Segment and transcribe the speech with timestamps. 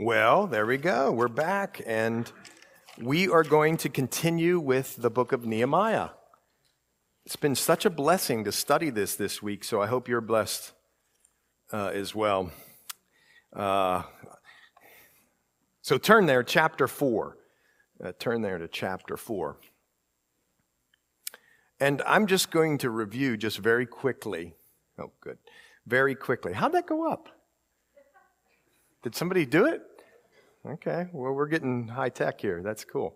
[0.00, 1.12] Well, there we go.
[1.12, 2.30] We're back, and
[3.00, 6.08] we are going to continue with the book of Nehemiah.
[7.24, 10.72] It's been such a blessing to study this this week, so I hope you're blessed
[11.72, 12.50] uh, as well.
[13.54, 14.02] Uh,
[15.80, 17.36] so turn there, chapter 4.
[18.04, 19.58] Uh, turn there to chapter 4.
[21.78, 24.56] And I'm just going to review just very quickly.
[24.98, 25.38] Oh, good.
[25.86, 26.52] Very quickly.
[26.52, 27.28] How'd that go up?
[29.04, 29.82] Did somebody do it?
[30.66, 32.62] Okay, well, we're getting high tech here.
[32.64, 33.14] That's cool.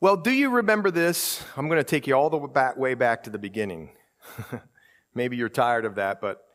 [0.00, 1.44] Well, do you remember this?
[1.54, 2.38] I'm going to take you all the
[2.78, 3.90] way back to the beginning.
[5.14, 6.46] Maybe you're tired of that, but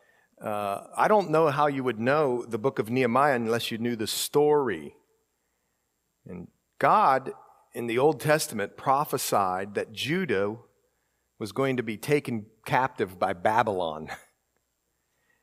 [0.43, 3.95] uh, I don't know how you would know the book of Nehemiah unless you knew
[3.95, 4.95] the story.
[6.25, 6.47] And
[6.79, 7.31] God,
[7.75, 10.55] in the Old Testament, prophesied that Judah
[11.37, 14.09] was going to be taken captive by Babylon.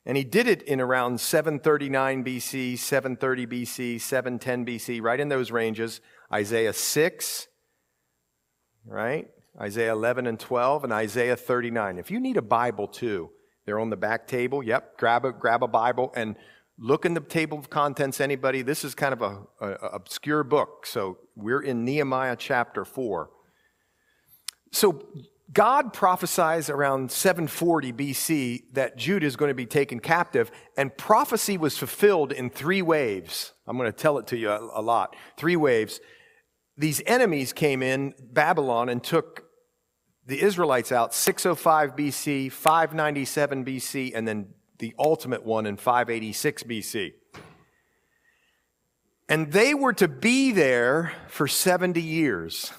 [0.06, 5.50] And he did it in around 739 BC, 730 BC, 710 BC, right in those
[5.50, 6.00] ranges.
[6.32, 7.48] Isaiah 6,
[8.86, 9.28] right?
[9.60, 11.98] Isaiah 11 and 12, and Isaiah 39.
[11.98, 13.30] If you need a Bible too,
[13.66, 14.62] they're on the back table.
[14.62, 16.36] Yep, grab a, grab a Bible and
[16.78, 18.62] look in the table of contents, anybody.
[18.62, 20.86] This is kind of a, obscure book.
[20.86, 23.30] So we're in Nehemiah chapter 4.
[24.72, 25.06] So
[25.52, 31.58] God prophesies around 740 BC that Judah is going to be taken captive, and prophecy
[31.58, 33.52] was fulfilled in three waves.
[33.66, 35.16] I'm going to tell it to you a, lot.
[35.36, 36.00] Three waves.
[36.76, 39.44] These enemies came in, Babylon, and took
[40.26, 47.12] the Israelites out 605 BC, 597 BC, and then the ultimate one in 586 BC.
[49.28, 52.72] And they were to be there for 70 years.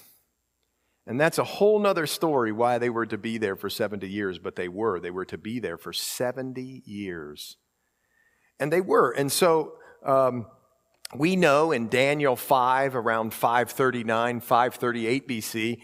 [1.08, 4.38] And that's a whole nother story why they were to be there for 70 years,
[4.38, 5.00] but they were.
[5.00, 7.58] They were to be there for 70 years.
[8.60, 9.12] And they were.
[9.12, 9.74] And so
[10.06, 10.46] um,
[11.16, 15.82] we know in Daniel 5, around 539, 538 BC,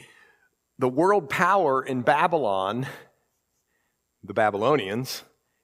[0.78, 2.86] the world power in Babylon,
[4.24, 5.24] the Babylonians,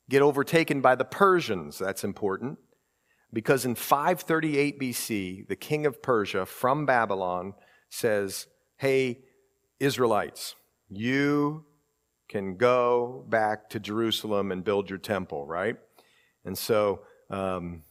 [0.10, 1.78] get overtaken by the Persians.
[1.78, 2.58] That's important.
[3.32, 7.54] Because in 538 BC, the king of Persia from Babylon
[7.90, 9.20] says, Hey,
[9.80, 10.56] Israelites,
[10.90, 11.66] you
[12.30, 15.78] can go back to Jerusalem and build your temple, right?
[16.46, 17.84] And so um,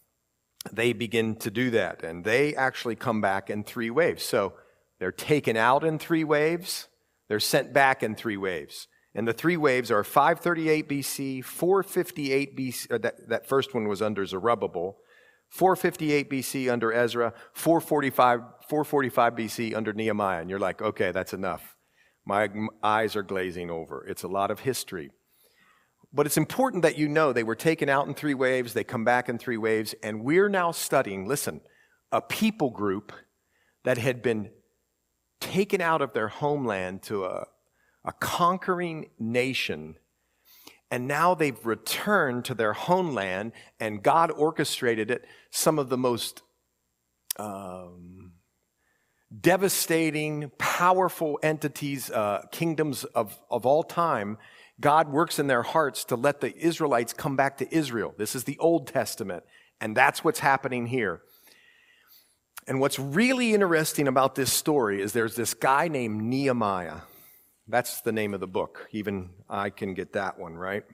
[0.73, 4.23] they begin to do that, and they actually come back in three waves.
[4.23, 4.55] So
[4.99, 6.89] they're taken out in three waves,
[7.29, 8.89] they're sent back in three waves.
[9.15, 14.25] And the three waves are 538 BC, 458 BC, that, that first one was under
[14.25, 14.97] Zerubbabel,
[15.53, 20.41] 458 BC under Ezra, 445, 445 BC under Nehemiah.
[20.41, 21.77] And you're like, okay, that's enough.
[22.25, 22.49] My
[22.83, 24.03] eyes are glazing over.
[24.09, 25.11] It's a lot of history.
[26.11, 29.05] But it's important that you know they were taken out in three waves, they come
[29.05, 31.61] back in three waves, and we're now studying, listen,
[32.11, 33.13] a people group
[33.85, 34.51] that had been
[35.39, 37.47] taken out of their homeland to a,
[38.07, 39.97] a conquering nation.
[40.93, 45.25] And now they've returned to their homeland, and God orchestrated it.
[45.51, 46.43] Some of the most
[47.39, 48.33] um,
[49.41, 54.37] devastating, powerful entities, uh, kingdoms of, of all time,
[54.81, 58.15] God works in their hearts to let the Israelites come back to Israel.
[58.19, 59.45] This is the Old Testament,
[59.81, 61.23] and that's what's happening here.
[62.67, 66.99] And what's really interesting about this story is there's this guy named Nehemiah.
[67.69, 68.89] That's the name of the book.
[68.93, 70.85] Even I can get that one, right?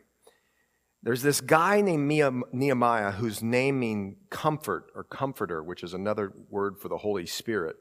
[1.03, 2.09] There's this guy named
[2.53, 7.77] Nehemiah whose name means comfort or comforter, which is another word for the Holy Spirit.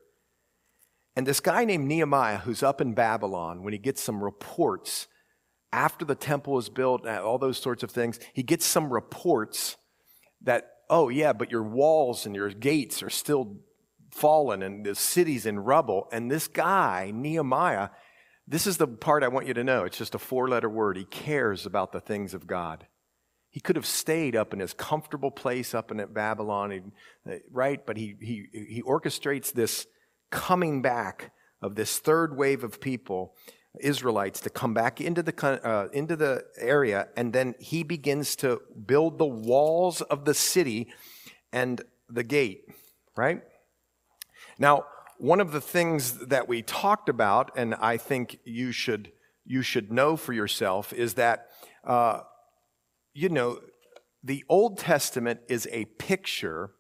[1.15, 5.07] And this guy named Nehemiah, who's up in Babylon, when he gets some reports
[5.73, 9.77] after the temple is built, uh, all those sorts of things, he gets some reports
[10.43, 13.57] that, oh, yeah, but your walls and your gates are still
[14.11, 16.07] fallen and the city's in rubble.
[16.11, 17.89] And this guy, Nehemiah,
[18.47, 19.84] this is the part I want you to know.
[19.84, 20.97] It's just a four letter word.
[20.97, 22.88] He cares about the things of God.
[23.50, 26.91] He could have stayed up in his comfortable place up in Babylon,
[27.52, 27.85] right?
[27.85, 29.88] But he, he, he orchestrates this
[30.29, 33.34] coming back of this third wave of people,
[33.79, 38.61] Israelites, to come back into the, uh, into the area, and then he begins to
[38.85, 40.88] build the walls of the city
[41.52, 42.66] and the gate,
[43.16, 43.41] right?
[44.59, 44.85] Now,
[45.17, 49.11] one of the things that we talked about, and I think you should,
[49.46, 51.47] you should know for yourself, is that,
[51.84, 52.22] uh,
[53.14, 53.59] you know,
[54.23, 56.72] the Old Testament is a picture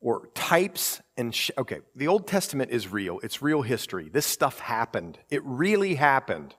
[0.00, 3.20] or types and sh- okay the old testament is real.
[3.22, 4.08] It's real history.
[4.08, 5.18] This stuff happened.
[5.28, 6.54] It really happened.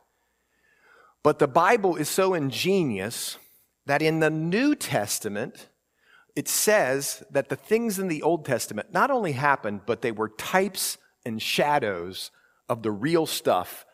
[1.23, 3.37] But the bible is so ingenious
[3.85, 5.69] that in the new testament
[6.35, 10.29] it says that the things in the Old Testament not only happened, but they were
[10.29, 12.31] types and shadows
[12.69, 13.85] of the real stuff.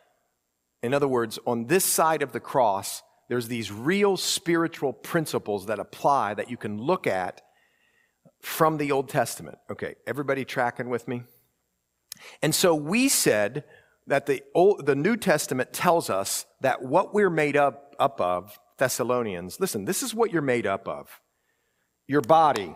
[0.82, 5.78] In other words, on this side of the cross, there's these real spiritual principles that
[5.78, 7.42] apply that you can look at
[8.40, 9.58] from the Old Testament.
[9.70, 11.22] Okay, everybody tracking with me?
[12.42, 13.64] And so we said
[14.06, 18.58] that the, Old, the New Testament tells us that what we're made up, up of,
[18.78, 21.20] Thessalonians, listen, this is what you're made up of
[22.08, 22.74] your body.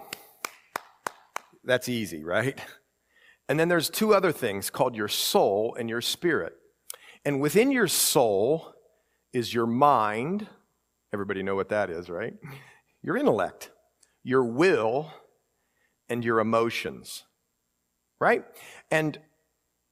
[1.65, 2.61] That's easy, right?
[3.49, 6.53] And then there's two other things called your soul and your spirit.
[7.25, 8.75] And within your soul
[9.33, 10.47] is your mind.
[11.13, 12.35] Everybody know what that is, right?
[13.03, 13.71] Your intellect,
[14.23, 15.13] your will,
[16.09, 17.25] and your emotions,
[18.21, 18.45] right?
[18.91, 19.19] And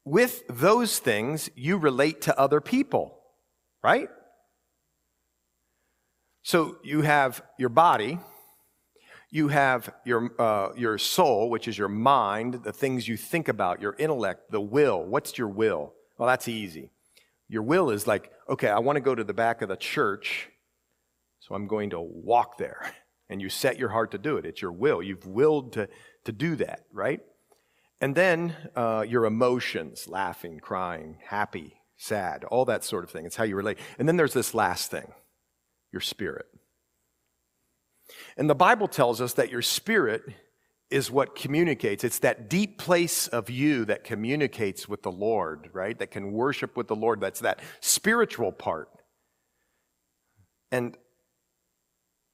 [0.04, 3.18] with those things, you relate to other people,
[3.82, 4.08] right?
[6.42, 8.18] So you have your body,
[9.30, 13.80] you have your, uh, your soul, which is your mind, the things you think about,
[13.80, 15.02] your intellect, the will.
[15.02, 15.94] What's your will?
[16.18, 16.90] Well, that's easy.
[17.48, 20.50] Your will is like, okay, I want to go to the back of the church,
[21.38, 22.92] so I'm going to walk there.
[23.28, 24.44] And you set your heart to do it.
[24.44, 25.00] It's your will.
[25.00, 25.88] You've willed to,
[26.24, 27.20] to do that, right?
[28.00, 33.26] And then uh, your emotions laughing, crying, happy, sad, all that sort of thing.
[33.26, 33.78] It's how you relate.
[34.00, 35.12] And then there's this last thing
[35.92, 36.46] your spirit.
[38.36, 40.22] And the Bible tells us that your spirit
[40.90, 42.02] is what communicates.
[42.02, 45.96] It's that deep place of you that communicates with the Lord, right?
[45.98, 47.20] That can worship with the Lord.
[47.20, 48.88] That's that spiritual part.
[50.72, 50.96] And,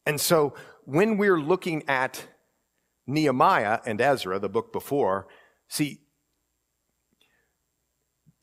[0.06, 2.26] and so when we're looking at
[3.06, 5.26] Nehemiah and Ezra, the book before,
[5.68, 6.00] see,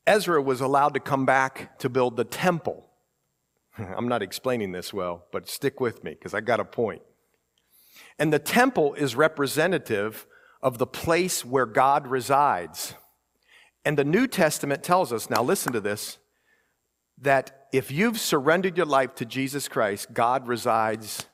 [0.06, 2.86] Ezra was allowed to come back to build the temple.
[3.78, 7.02] I'm not explaining this well, but stick with me because I got a point.
[8.18, 10.26] And the temple is representative
[10.62, 12.94] of the place where God resides.
[13.84, 16.18] And the New Testament tells us, now listen to this,
[17.20, 21.26] that if you've surrendered your life to Jesus Christ, God resides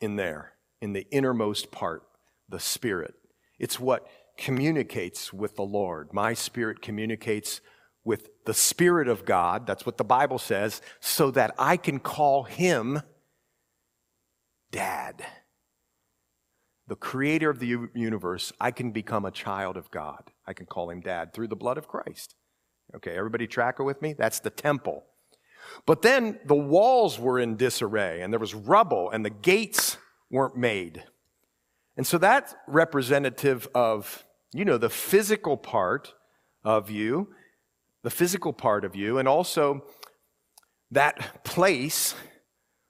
[0.00, 2.04] in there, in the innermost part,
[2.48, 3.14] the Spirit.
[3.58, 4.06] It's what
[4.38, 6.12] communicates with the Lord.
[6.12, 7.60] My spirit communicates
[8.04, 9.66] with the Spirit of God.
[9.66, 13.02] That's what the Bible says, so that I can call Him
[14.70, 15.24] Dad
[16.92, 20.30] the creator of the universe, I can become a child of God.
[20.46, 22.34] I can call him dad through the blood of Christ.
[22.94, 24.12] Okay, everybody tracker with me?
[24.12, 25.02] That's the temple.
[25.86, 29.96] But then the walls were in disarray and there was rubble and the gates
[30.30, 31.02] weren't made.
[31.96, 36.12] And so that's representative of, you know, the physical part
[36.62, 37.28] of you,
[38.02, 39.86] the physical part of you, and also
[40.90, 42.14] that place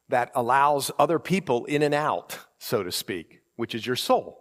[0.08, 4.40] that allows other people in and out, so to speak which is your soul.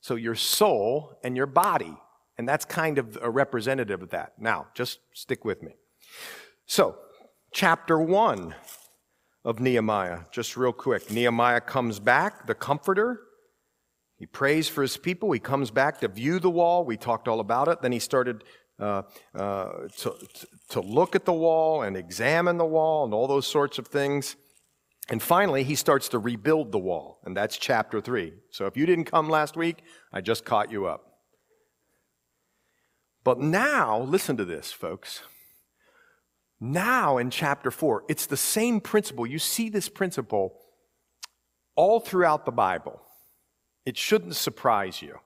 [0.00, 1.94] So your soul and your body.
[2.38, 4.32] And that's kind of a representative of that.
[4.38, 5.72] Now, just stick with me.
[6.64, 6.96] So,
[7.52, 8.54] chapter one
[9.44, 11.10] of Nehemiah, just real quick.
[11.10, 13.20] Nehemiah comes back, the comforter.
[14.16, 15.32] He prays for his people.
[15.32, 16.82] He comes back to view the wall.
[16.82, 17.82] We talked all about it.
[17.82, 18.42] Then he started
[18.80, 19.02] uh,
[19.34, 20.14] uh, to,
[20.70, 24.34] to look at the wall and examine the wall and all those sorts of things.
[25.08, 28.32] And finally, he starts to rebuild the wall, and that's chapter 3.
[28.50, 29.82] So if you didn't come last week,
[30.12, 31.20] I just caught you up.
[33.22, 35.22] But now, listen to this, folks.
[36.60, 39.26] Now in chapter 4, it's the same principle.
[39.26, 40.58] You see this principle
[41.76, 43.00] all throughout the Bible.
[43.84, 45.18] It shouldn't surprise you.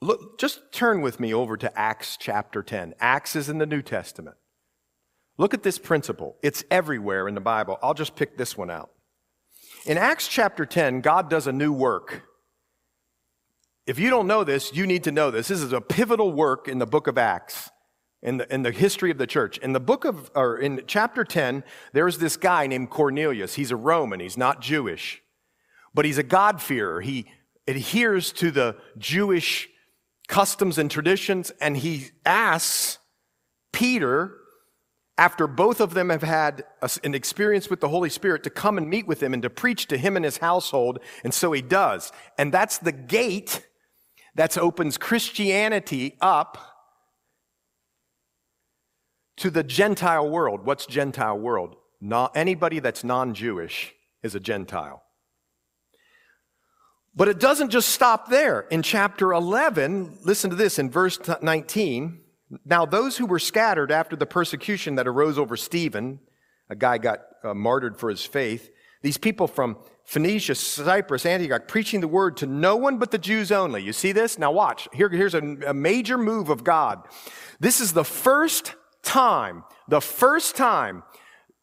[0.00, 2.94] Look, just turn with me over to Acts chapter 10.
[3.00, 4.36] Acts is in the New Testament.
[5.40, 6.36] Look at this principle.
[6.42, 7.78] It's everywhere in the Bible.
[7.82, 8.90] I'll just pick this one out.
[9.86, 12.24] In Acts chapter 10, God does a new work.
[13.86, 15.48] If you don't know this, you need to know this.
[15.48, 17.70] This is a pivotal work in the book of Acts,
[18.22, 19.56] in the, in the history of the church.
[19.56, 23.54] In the book of, or in chapter 10, there's this guy named Cornelius.
[23.54, 25.22] He's a Roman, he's not Jewish,
[25.94, 27.00] but he's a God-fearer.
[27.00, 27.24] He
[27.66, 29.70] adheres to the Jewish
[30.28, 32.98] customs and traditions, and he asks
[33.72, 34.36] Peter
[35.20, 36.64] after both of them have had
[37.04, 39.86] an experience with the Holy Spirit, to come and meet with him and to preach
[39.88, 40.98] to him and his household.
[41.22, 42.10] And so he does.
[42.38, 43.68] And that's the gate
[44.34, 46.56] that opens Christianity up
[49.36, 50.64] to the Gentile world.
[50.64, 51.76] What's Gentile world?
[52.00, 55.02] Not anybody that's non-Jewish is a Gentile.
[57.14, 58.62] But it doesn't just stop there.
[58.70, 62.20] In chapter 11, listen to this in verse 19.
[62.64, 66.18] Now, those who were scattered after the persecution that arose over Stephen,
[66.68, 68.70] a guy got uh, martyred for his faith,
[69.02, 73.50] these people from Phoenicia, Cyprus, Antioch, preaching the word to no one but the Jews
[73.52, 73.82] only.
[73.82, 74.38] You see this?
[74.38, 74.88] Now watch.
[74.92, 77.06] Here, here's a, a major move of God.
[77.60, 81.02] This is the first time, the first time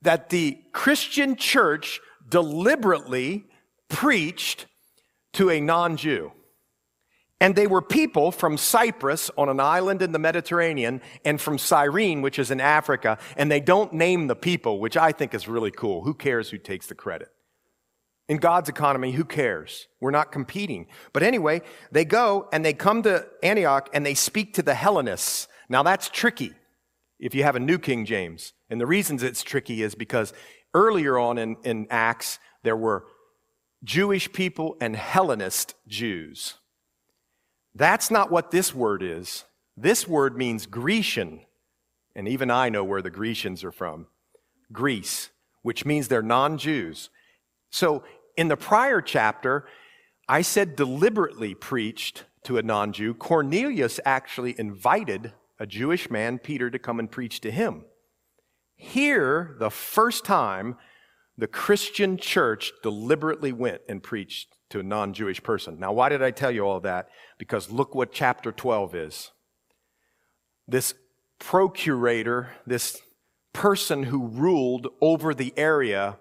[0.02, 3.46] that the Christian church deliberately
[3.90, 4.66] preached
[5.34, 6.32] to a non-Jew.
[7.40, 12.22] And they were people from Cyprus on an island in the Mediterranean and from Cyrene,
[12.24, 15.70] which is in Africa, and they don't name the people, which I think is really
[15.70, 16.04] cool.
[16.04, 17.30] Who cares who takes the credit?
[18.28, 19.88] In God's economy, who cares?
[20.02, 20.88] We're not competing.
[21.14, 25.48] But anyway, they go and they come to Antioch and they speak to the Hellenists.
[25.70, 26.54] Now that's tricky
[27.20, 28.54] if you have a New King James.
[28.70, 30.34] And the reasons it's tricky is because
[30.74, 33.06] earlier on in, in Acts, there were
[33.84, 36.56] Jewish people and Hellenist Jews.
[37.78, 39.46] That's not what this word is.
[39.76, 41.42] This word means Grecian.
[42.16, 44.08] And even I know where the Grecians are from
[44.72, 45.30] Greece,
[45.62, 47.12] which means they're non Jews.
[47.70, 48.04] So
[48.36, 49.68] in the prior chapter,
[50.28, 53.14] I said deliberately preached to a non Jew.
[53.14, 57.86] Cornelius actually invited a Jewish man, Peter, to come and preach to him.
[58.76, 60.78] Here, the first time,
[61.38, 65.80] the Christian church deliberately went and preached to a non Jewish person.
[65.80, 67.10] Now, why did I tell you all that?
[67.38, 69.32] Because look what chapter 12 is.
[70.68, 70.94] This
[71.40, 73.02] procurator, this
[73.54, 76.18] person who ruled over the area,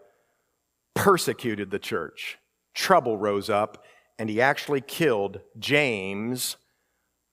[0.94, 2.38] persecuted the church.
[2.74, 3.84] Trouble rose up,
[4.18, 6.56] and he actually killed James,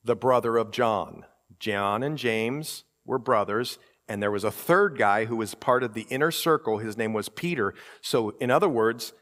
[0.04, 1.26] the brother of John.
[1.60, 3.78] John and James were brothers,
[4.08, 6.80] and there was a third guy who was part of the inner circle.
[6.80, 7.74] His name was Peter.
[8.02, 9.14] So, in other words,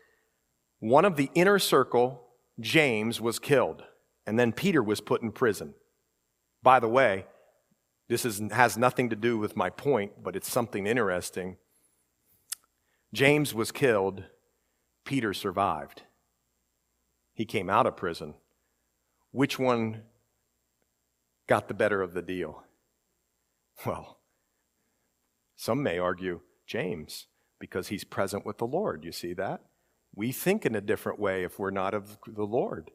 [0.82, 2.24] one of the inner circle,
[2.60, 3.84] James, was killed,
[4.26, 5.76] and then Peter was put in prison.
[6.64, 7.26] By the way,
[8.10, 11.58] this is, has nothing to do with my point, but it's something interesting.
[13.14, 14.24] James was killed,
[15.06, 16.02] Peter survived.
[17.34, 18.34] He came out of prison.
[19.32, 20.02] Which one
[21.48, 22.64] got the better of the deal?
[23.86, 24.18] Well,
[25.56, 27.28] some may argue James,
[27.60, 29.06] because he's present with the Lord.
[29.06, 29.62] You see that?
[30.16, 32.92] We think in a different way if we're not of the Lord.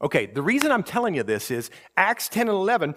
[0.00, 2.96] Okay, the reason I'm telling you this is Acts 10 and 11,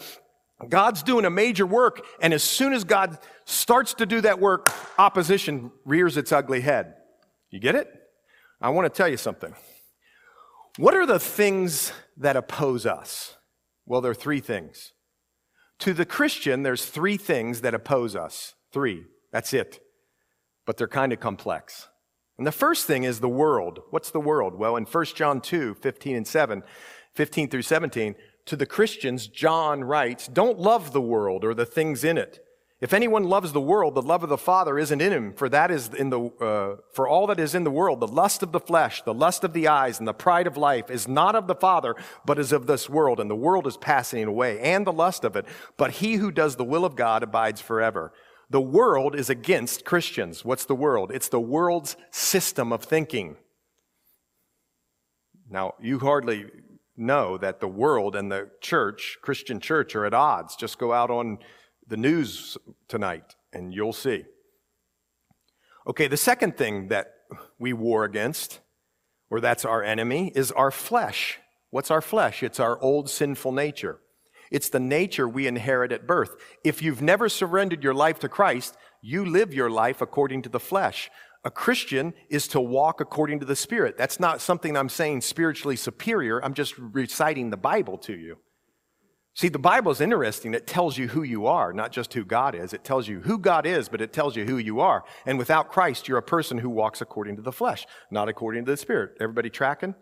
[0.70, 4.72] God's doing a major work, and as soon as God starts to do that work,
[4.98, 6.96] opposition rears its ugly head.
[7.52, 7.88] You get it?
[8.60, 9.54] I want to tell you something.
[10.78, 13.38] What are the things that oppose us?
[13.86, 14.94] Well, there are three things.
[15.80, 18.56] To the Christian, there's three things that oppose us.
[18.72, 19.06] Three.
[19.32, 19.80] That's it.
[20.66, 21.88] But they're kind of complex.
[22.38, 23.82] And the first thing is the world.
[23.92, 24.56] What's the world?
[24.56, 26.64] Well, in 1 John 2, 15 and 7,
[27.14, 28.16] 15 through 17,
[28.46, 32.46] to the Christians, John writes, Don't love the world or the things in it.
[32.82, 35.72] If anyone loves the world, the love of the Father isn't in him, for that
[35.72, 38.60] is in the, uh, for all that is in the world, the lust of the
[38.60, 41.56] flesh, the lust of the eyes, and the pride of life is not of the
[41.56, 45.24] Father, but is of this world, and the world is passing away, and the lust
[45.24, 45.46] of it.
[45.78, 48.12] But he who does the will of God abides forever.
[48.50, 50.46] The world is against Christians.
[50.46, 51.12] What's the world?
[51.14, 53.38] It's the world's system of thinking.
[55.50, 56.46] Now, you hardly
[56.98, 60.56] know that the world and the church, Christian church, are at odds.
[60.56, 61.40] Just go out on
[61.88, 64.26] the news tonight and you'll see.
[65.88, 67.14] Okay, the second thing that
[67.60, 68.60] we war against,
[69.30, 71.40] or that's our enemy, is our flesh.
[71.70, 72.42] What's our flesh?
[72.42, 74.00] It's our old sinful nature.
[74.52, 76.36] It's the nature we inherit at birth.
[76.64, 80.60] If you've never surrendered your life to Christ, you live your life according to the
[80.60, 81.10] flesh.
[81.44, 83.98] A Christian is to walk according to the Spirit.
[83.98, 86.44] That's not something I'm saying spiritually superior.
[86.44, 88.38] I'm just reciting the Bible to you.
[89.36, 90.54] See, the Bible is interesting.
[90.54, 92.74] It tells you who you are, not just who God is.
[92.74, 95.04] It tells you who God is, but it tells you who you are.
[95.26, 98.72] And without Christ, you're a person who walks according to the flesh, not according to
[98.72, 99.12] the Spirit.
[99.20, 99.94] Everybody tracking?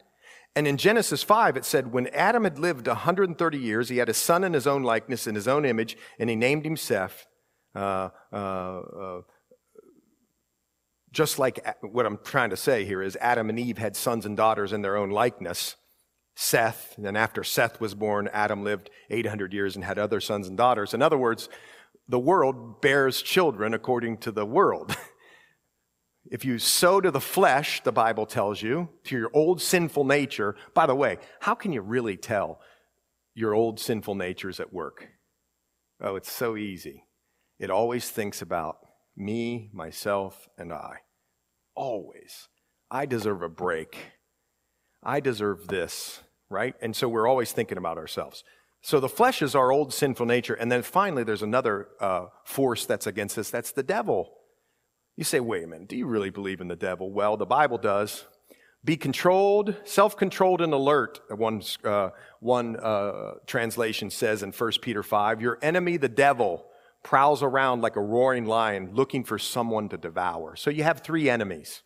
[0.55, 4.13] And in Genesis 5, it said, when Adam had lived 130 years, he had a
[4.13, 7.25] son in his own likeness, in his own image, and he named him Seth.
[7.75, 9.22] Uh, uh, uh,
[11.12, 14.38] just like what I'm trying to say here is Adam and Eve had sons and
[14.38, 15.75] daughters in their own likeness.
[16.36, 20.57] Seth, and after Seth was born, Adam lived 800 years and had other sons and
[20.57, 20.93] daughters.
[20.93, 21.50] In other words,
[22.07, 24.95] the world bears children according to the world.
[26.34, 30.56] If you sow to the flesh, the Bible tells you, to your old sinful nature,
[30.74, 32.60] by the way, how can you really tell
[33.36, 35.10] your old sinful nature is at work?
[36.02, 37.06] Oh, it's so easy.
[37.60, 38.80] It always thinks about
[39.16, 41.02] me, myself, and I.
[41.75, 42.48] Always.
[42.90, 43.96] I deserve a break.
[45.04, 46.74] I deserve this, right?
[46.82, 48.44] And so we're always thinking about ourselves.
[48.82, 50.56] So the flesh is our old sinful nature.
[50.56, 54.34] And then finally, there's another uh, force that's against us that's the devil.
[55.15, 57.12] You say, wait a minute, do you really believe in the devil?
[57.12, 58.25] Well, the Bible does.
[58.86, 61.22] Be controlled, self controlled, and alert.
[61.29, 66.65] One, uh, one uh, translation says in 1 Peter 5 Your enemy, the devil,
[67.01, 70.55] prowls around like a roaring lion looking for someone to devour.
[70.55, 71.84] So you have three enemies.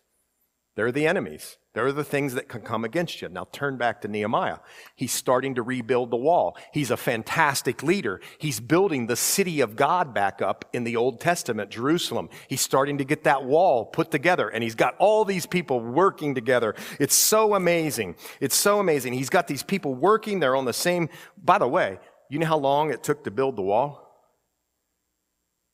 [0.74, 1.58] They're the enemies.
[1.78, 3.28] They're the things that can come against you.
[3.28, 4.58] Now turn back to Nehemiah.
[4.96, 6.56] He's starting to rebuild the wall.
[6.72, 8.20] He's a fantastic leader.
[8.38, 12.30] He's building the city of God back up in the Old Testament, Jerusalem.
[12.48, 16.34] He's starting to get that wall put together and he's got all these people working
[16.34, 16.74] together.
[16.98, 18.16] It's so amazing.
[18.40, 19.12] It's so amazing.
[19.12, 20.40] He's got these people working.
[20.40, 21.08] They're on the same,
[21.40, 24.04] by the way, you know how long it took to build the wall?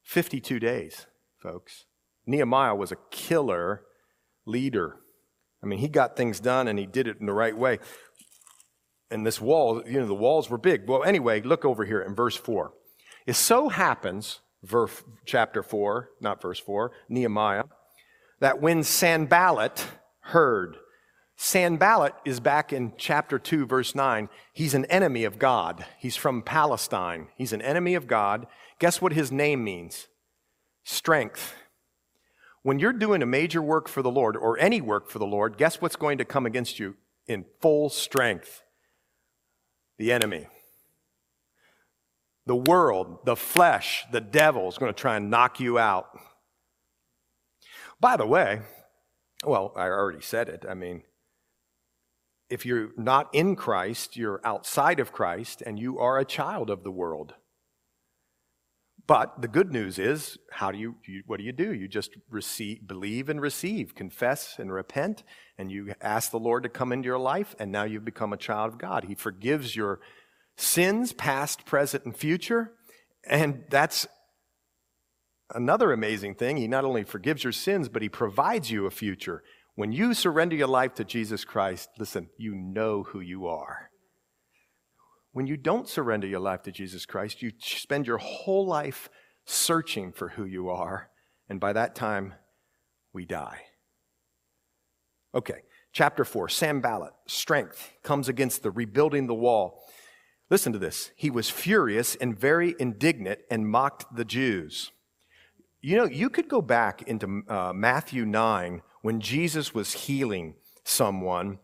[0.02, 1.06] 52 days,
[1.38, 1.86] folks.
[2.26, 3.84] Nehemiah was a killer
[4.44, 4.98] leader.
[5.64, 7.78] I mean, he got things done and he did it in the right way.
[9.10, 10.86] And this wall, you know, the walls were big.
[10.86, 12.72] Well, anyway, look over here in verse 4.
[13.26, 17.64] It so happens, verse, chapter 4, not verse 4, Nehemiah,
[18.40, 19.86] that when Sanballat
[20.20, 20.76] heard,
[21.36, 24.28] Sanballat is back in chapter 2, verse 9.
[24.52, 25.84] He's an enemy of God.
[25.98, 27.28] He's from Palestine.
[27.36, 28.46] He's an enemy of God.
[28.78, 30.08] Guess what his name means?
[30.84, 31.54] Strength.
[32.64, 35.58] When you're doing a major work for the Lord or any work for the Lord,
[35.58, 38.62] guess what's going to come against you in full strength?
[39.98, 40.46] The enemy.
[42.46, 46.18] The world, the flesh, the devil is going to try and knock you out.
[48.00, 48.62] By the way,
[49.44, 50.64] well, I already said it.
[50.66, 51.02] I mean,
[52.48, 56.82] if you're not in Christ, you're outside of Christ, and you are a child of
[56.82, 57.34] the world.
[59.06, 61.74] But the good news is, how do you, you, what do you do?
[61.74, 65.24] You just receive, believe and receive, confess and repent,
[65.58, 68.38] and you ask the Lord to come into your life, and now you've become a
[68.38, 69.04] child of God.
[69.04, 70.00] He forgives your
[70.56, 72.72] sins, past, present, and future.
[73.26, 74.06] And that's
[75.54, 76.56] another amazing thing.
[76.56, 79.42] He not only forgives your sins, but he provides you a future.
[79.74, 83.90] When you surrender your life to Jesus Christ, listen, you know who you are.
[85.34, 89.10] When you don't surrender your life to Jesus Christ, you spend your whole life
[89.44, 91.10] searching for who you are,
[91.48, 92.34] and by that time,
[93.12, 93.62] we die.
[95.34, 99.82] Okay, chapter 4 Sanballat, strength comes against the rebuilding the wall.
[100.50, 101.10] Listen to this.
[101.16, 104.92] He was furious and very indignant and mocked the Jews.
[105.80, 111.58] You know, you could go back into uh, Matthew 9 when Jesus was healing someone.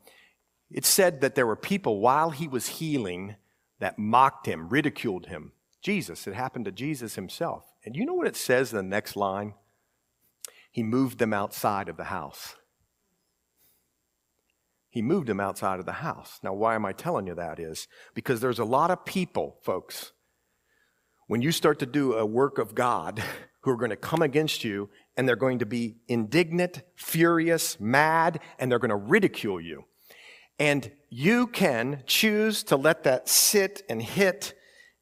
[0.73, 3.37] It said that there were people while he was healing
[3.81, 5.53] that mocked him, ridiculed him.
[5.83, 7.65] Jesus, it happened to Jesus himself.
[7.85, 9.55] And you know what it says in the next line?
[10.71, 12.55] He moved them outside of the house.
[14.89, 16.39] He moved them outside of the house.
[16.43, 17.89] Now, why am I telling you that is?
[18.15, 20.13] Because there's a lot of people, folks,
[21.27, 23.23] when you start to do a work of God,
[23.61, 28.41] who are going to come against you and they're going to be indignant, furious, mad,
[28.59, 29.85] and they're going to ridicule you.
[30.61, 34.53] And you can choose to let that sit and hit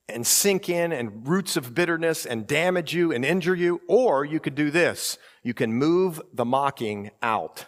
[0.08, 4.38] and sink in and roots of bitterness and damage you and injure you, or you
[4.38, 5.18] could do this.
[5.42, 7.66] You can move the mocking out.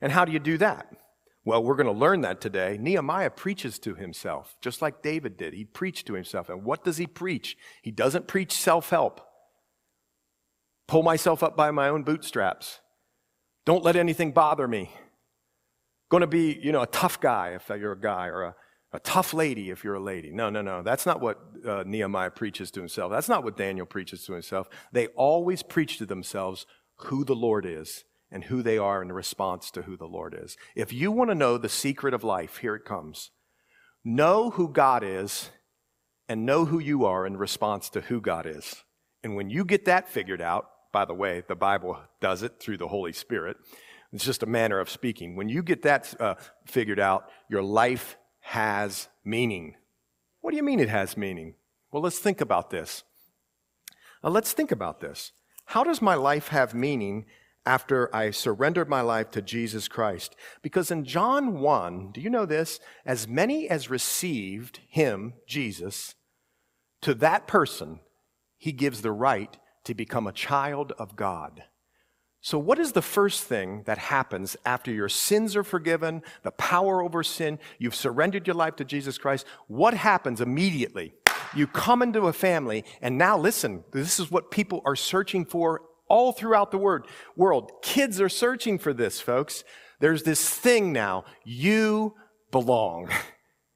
[0.00, 0.88] And how do you do that?
[1.44, 2.76] Well, we're going to learn that today.
[2.80, 5.54] Nehemiah preaches to himself, just like David did.
[5.54, 6.48] He preached to himself.
[6.48, 7.56] And what does he preach?
[7.82, 9.20] He doesn't preach self help.
[10.88, 12.80] Pull myself up by my own bootstraps.
[13.64, 14.90] Don't let anything bother me
[16.14, 18.54] going to be, you know, a tough guy if you're a guy, or a,
[18.92, 20.30] a tough lady if you're a lady.
[20.30, 20.80] No, no, no.
[20.80, 23.10] That's not what uh, Nehemiah preaches to himself.
[23.10, 24.68] That's not what Daniel preaches to himself.
[24.92, 26.66] They always preach to themselves
[27.06, 30.56] who the Lord is and who they are in response to who the Lord is.
[30.76, 33.32] If you want to know the secret of life, here it comes.
[34.04, 35.50] Know who God is
[36.28, 38.84] and know who you are in response to who God is.
[39.24, 42.76] And when you get that figured out, by the way, the Bible does it through
[42.76, 43.56] the Holy Spirit.
[44.14, 45.34] It's just a manner of speaking.
[45.34, 49.74] When you get that uh, figured out, your life has meaning.
[50.40, 51.56] What do you mean it has meaning?
[51.90, 53.02] Well, let's think about this.
[54.22, 55.32] Now, let's think about this.
[55.66, 57.24] How does my life have meaning
[57.66, 60.36] after I surrendered my life to Jesus Christ?
[60.62, 62.78] Because in John 1, do you know this?
[63.04, 66.14] As many as received him, Jesus,
[67.02, 67.98] to that person,
[68.58, 71.64] he gives the right to become a child of God.
[72.44, 77.00] So, what is the first thing that happens after your sins are forgiven, the power
[77.00, 79.46] over sin, you've surrendered your life to Jesus Christ?
[79.66, 81.14] What happens immediately?
[81.56, 85.84] You come into a family, and now listen, this is what people are searching for
[86.06, 87.70] all throughout the world.
[87.80, 89.64] Kids are searching for this, folks.
[90.00, 92.14] There's this thing now, you
[92.50, 93.08] belong.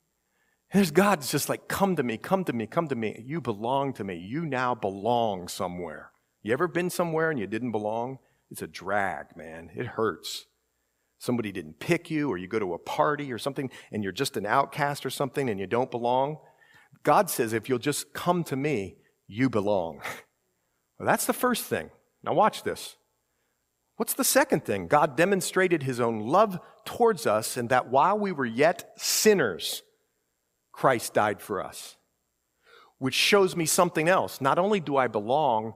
[0.74, 3.22] There's God's just like, come to me, come to me, come to me.
[3.24, 4.16] You belong to me.
[4.18, 6.10] You now belong somewhere.
[6.42, 8.18] You ever been somewhere and you didn't belong?
[8.50, 9.70] It's a drag, man.
[9.74, 10.46] It hurts.
[11.18, 14.36] Somebody didn't pick you, or you go to a party or something, and you're just
[14.36, 16.38] an outcast or something, and you don't belong.
[17.02, 20.00] God says, if you'll just come to me, you belong.
[20.98, 21.90] Well, that's the first thing.
[22.24, 22.96] Now, watch this.
[23.98, 24.88] What's the second thing?
[24.88, 29.82] God demonstrated his own love towards us, and that while we were yet sinners,
[30.72, 31.96] Christ died for us.
[32.98, 34.40] Which shows me something else.
[34.40, 35.74] Not only do I belong,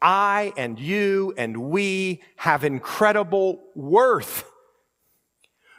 [0.00, 4.44] I and you and we have incredible worth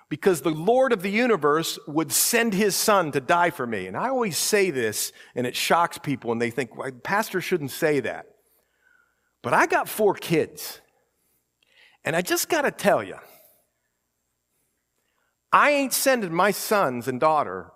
[0.10, 3.88] because the Lord of the universe would send his son to die for me.
[3.88, 7.72] And I always say this, and it shocks people, and they think, well, Pastor shouldn't
[7.72, 8.26] say that.
[9.42, 10.82] But I got four kids.
[12.04, 13.16] And I just got to tell you,
[15.52, 17.72] I ain't sending my sons and daughter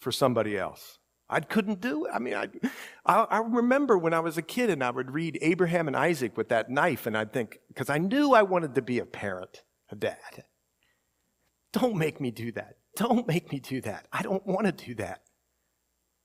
[0.00, 0.98] for somebody else.
[1.28, 2.12] I couldn't do it.
[2.14, 2.48] I mean, I,
[3.04, 6.36] I, I, remember when I was a kid and I would read Abraham and Isaac
[6.36, 9.62] with that knife, and I'd think, because I knew I wanted to be a parent,
[9.90, 10.44] a dad.
[11.72, 12.76] Don't make me do that.
[12.94, 14.06] Don't make me do that.
[14.12, 15.22] I don't want to do that.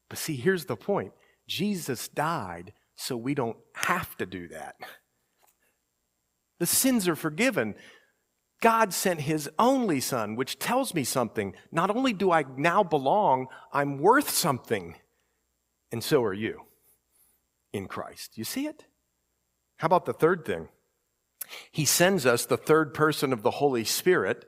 [0.08, 1.14] But see, here's the point
[1.48, 4.76] Jesus died so we don't have to do that.
[6.60, 7.74] The sins are forgiven.
[8.62, 11.56] God sent his only son, which tells me something.
[11.72, 14.96] Not only do I now belong, I'm worth something.
[15.92, 16.62] And so are you
[17.74, 18.38] in Christ.
[18.38, 18.86] You see it?
[19.78, 20.70] How about the third thing?
[21.72, 24.46] He sends us the third person of the Holy Spirit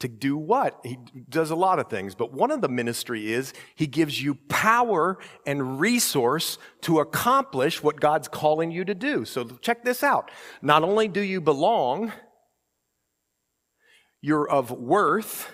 [0.00, 0.80] to do what?
[0.82, 0.98] He
[1.28, 5.18] does a lot of things, but one of the ministry is he gives you power
[5.46, 9.24] and resource to accomplish what God's calling you to do.
[9.24, 10.32] So check this out.
[10.60, 12.10] Not only do you belong,
[14.22, 15.52] you're of worth,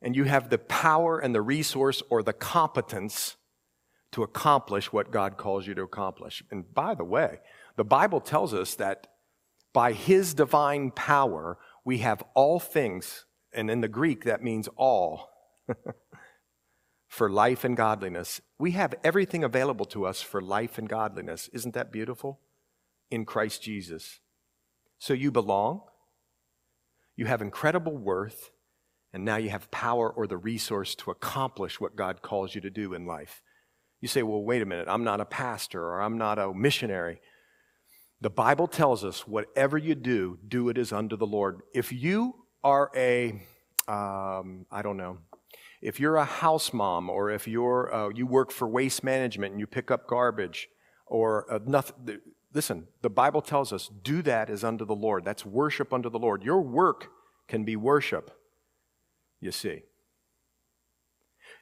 [0.00, 3.36] and you have the power and the resource or the competence
[4.12, 6.42] to accomplish what God calls you to accomplish.
[6.50, 7.40] And by the way,
[7.76, 9.08] the Bible tells us that
[9.72, 15.30] by his divine power, we have all things, and in the Greek, that means all,
[17.08, 18.40] for life and godliness.
[18.58, 21.48] We have everything available to us for life and godliness.
[21.52, 22.40] Isn't that beautiful?
[23.10, 24.20] In Christ Jesus.
[24.98, 25.82] So you belong,
[27.16, 28.50] you have incredible worth,
[29.12, 32.70] and now you have power or the resource to accomplish what God calls you to
[32.70, 33.42] do in life.
[34.00, 37.20] You say, well, wait a minute, I'm not a pastor or I'm not a missionary.
[38.20, 41.60] The Bible tells us whatever you do, do it as unto the Lord.
[41.74, 43.42] If you are a,
[43.88, 45.18] um, I don't know,
[45.82, 49.60] if you're a house mom or if you're, uh, you work for waste management and
[49.60, 50.68] you pick up garbage
[51.06, 52.20] or uh, nothing,
[52.52, 55.24] listen, the Bible tells us do that as unto the Lord.
[55.24, 56.42] That's worship unto the Lord.
[56.42, 57.08] Your work
[57.48, 58.30] can be worship,
[59.40, 59.82] you see.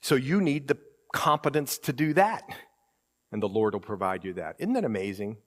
[0.01, 0.79] So you need the
[1.12, 2.42] competence to do that,
[3.33, 4.57] and the Lord will provide you that.
[4.59, 5.38] Isn't that amazing?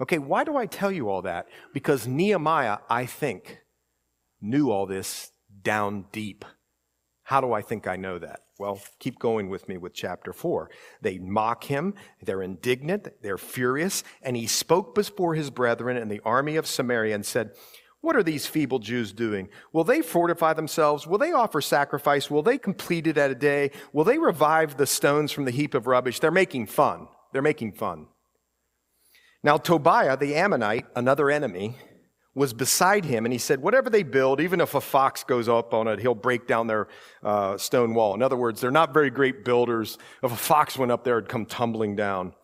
[0.00, 1.48] Okay, why do I tell you all that?
[1.72, 3.60] Because Nehemiah, I think,
[4.40, 5.30] knew all this
[5.62, 6.44] down deep.
[7.22, 8.43] How do I think I know that?
[8.58, 10.70] Well, keep going with me with chapter 4.
[11.02, 16.20] They mock him, they're indignant, they're furious, and he spoke before his brethren in the
[16.24, 17.50] army of Samaria and said,
[18.00, 19.48] What are these feeble Jews doing?
[19.72, 21.04] Will they fortify themselves?
[21.04, 22.30] Will they offer sacrifice?
[22.30, 23.72] Will they complete it at a day?
[23.92, 26.20] Will they revive the stones from the heap of rubbish?
[26.20, 27.08] They're making fun.
[27.32, 28.06] They're making fun.
[29.42, 31.76] Now, Tobiah, the Ammonite, another enemy,
[32.34, 35.72] was beside him, and he said, Whatever they build, even if a fox goes up
[35.72, 36.88] on it, he'll break down their
[37.22, 38.14] uh, stone wall.
[38.14, 39.98] In other words, they're not very great builders.
[40.22, 42.34] If a fox went up there, it'd come tumbling down.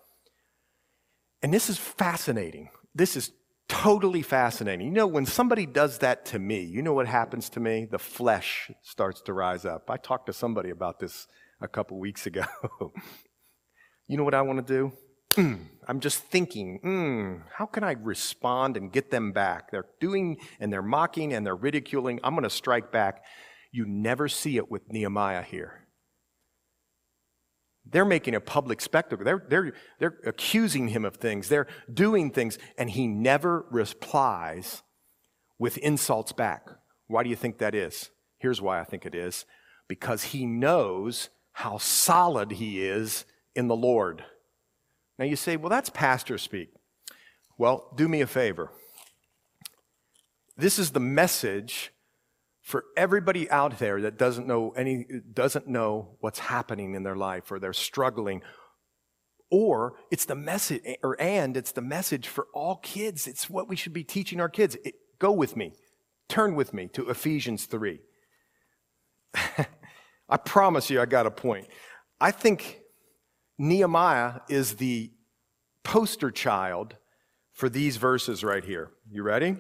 [1.43, 2.71] And this is fascinating.
[2.95, 3.33] This is
[3.69, 4.87] totally fascinating.
[4.87, 7.87] You know, when somebody does that to me, you know what happens to me?
[7.91, 9.89] The flesh starts to rise up.
[9.89, 11.27] I talked to somebody about this
[11.61, 12.45] a couple weeks ago.
[14.09, 14.93] you know what I want to
[15.37, 15.59] do?
[15.91, 19.73] I'm just thinking, mm, how can I respond and get them back?
[19.73, 22.21] They're doing and they're mocking and they're ridiculing.
[22.23, 23.25] I'm going to strike back.
[23.73, 25.89] You never see it with Nehemiah here.
[27.85, 29.25] They're making a public spectacle.
[29.25, 31.49] They're, they're, they're accusing him of things.
[31.49, 34.85] They're doing things, and he never replies
[35.59, 36.69] with insults back.
[37.09, 38.11] Why do you think that is?
[38.39, 39.45] Here's why I think it is
[39.89, 43.25] because he knows how solid he is
[43.57, 44.23] in the Lord.
[45.21, 46.71] Now you say, well, that's pastor speak.
[47.59, 48.73] Well, do me a favor.
[50.57, 51.93] This is the message
[52.63, 57.53] for everybody out there that doesn't know any doesn't know what's happening in their life
[57.53, 58.41] or they're struggling.
[59.51, 63.27] Or it's the message or and it's the message for all kids.
[63.27, 64.77] It's what we should be teaching our kids.
[64.85, 65.75] It, go with me.
[66.31, 67.99] Turn with me to ephesians 3
[70.29, 71.67] i promise you i got a point.
[72.21, 72.81] I think
[73.61, 75.11] Nehemiah is the
[75.85, 76.97] poster child
[77.53, 78.89] for these verses right here.
[79.11, 79.57] You ready?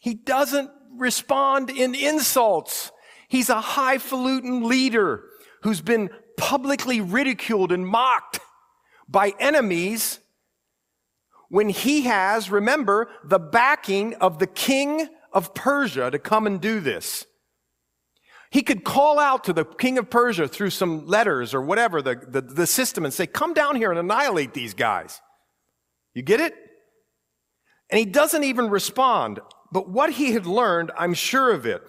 [0.00, 2.90] He doesn't respond in insults.
[3.28, 5.24] He's a highfalutin leader
[5.62, 8.40] who's been publicly ridiculed and mocked
[9.06, 10.20] by enemies
[11.50, 16.80] when he has, remember, the backing of the king of Persia to come and do
[16.80, 17.26] this.
[18.56, 22.14] He could call out to the king of Persia through some letters or whatever, the,
[22.14, 25.20] the, the, system, and say, Come down here and annihilate these guys.
[26.14, 26.54] You get it?
[27.90, 29.40] And he doesn't even respond.
[29.72, 31.82] But what he had learned, I'm sure of it.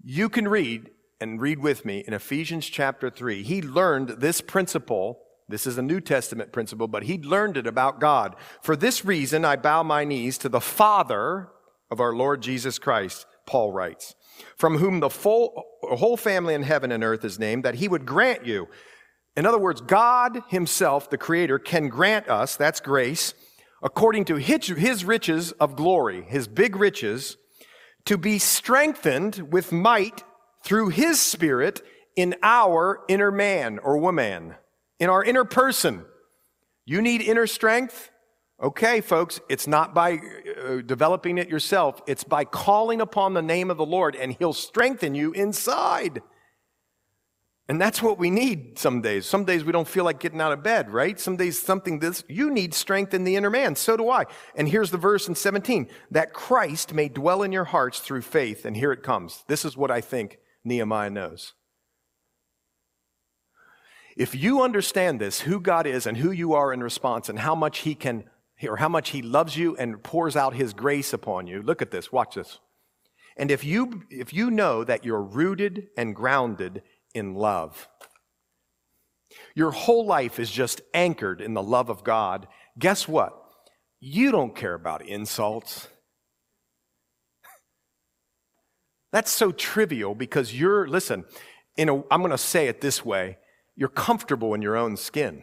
[0.00, 0.90] You can read
[1.20, 3.42] and read with me in Ephesians chapter 3.
[3.42, 5.18] He learned this principle.
[5.48, 8.36] This is a New Testament principle, but he learned it about God.
[8.62, 11.48] For this reason, I bow my knees to the Father
[11.90, 14.14] of our Lord Jesus Christ, Paul writes,
[14.56, 18.06] from whom the full, whole family in heaven and earth is named, that he would
[18.06, 18.68] grant you.
[19.36, 23.34] In other words, God himself, the creator, can grant us, that's grace,
[23.82, 27.36] according to his riches of glory, his big riches,
[28.06, 30.24] to be strengthened with might
[30.64, 31.82] through his spirit
[32.16, 34.54] in our inner man or woman,
[34.98, 36.04] in our inner person.
[36.86, 38.10] You need inner strength?
[38.62, 43.70] Okay, folks, it's not by uh, developing it yourself, it's by calling upon the name
[43.70, 46.22] of the Lord, and he'll strengthen you inside.
[47.68, 49.26] And that's what we need some days.
[49.26, 51.18] Some days we don't feel like getting out of bed, right?
[51.18, 53.74] Some days something this, you need strength in the inner man.
[53.74, 54.24] So do I.
[54.54, 58.64] And here's the verse in 17 that Christ may dwell in your hearts through faith.
[58.64, 59.44] And here it comes.
[59.48, 61.54] This is what I think Nehemiah knows.
[64.16, 67.56] If you understand this, who God is and who you are in response and how
[67.56, 68.24] much he can,
[68.62, 71.90] or how much he loves you and pours out his grace upon you, look at
[71.90, 72.58] this, watch this.
[73.36, 76.82] And if you, if you know that you're rooted and grounded
[77.14, 77.88] in love.
[79.54, 82.46] Your whole life is just anchored in the love of God.
[82.78, 83.34] Guess what?
[84.00, 85.88] You don't care about insults.
[89.12, 91.24] That's so trivial because you're, listen,
[91.76, 93.38] in a, I'm going to say it this way
[93.78, 95.42] you're comfortable in your own skin.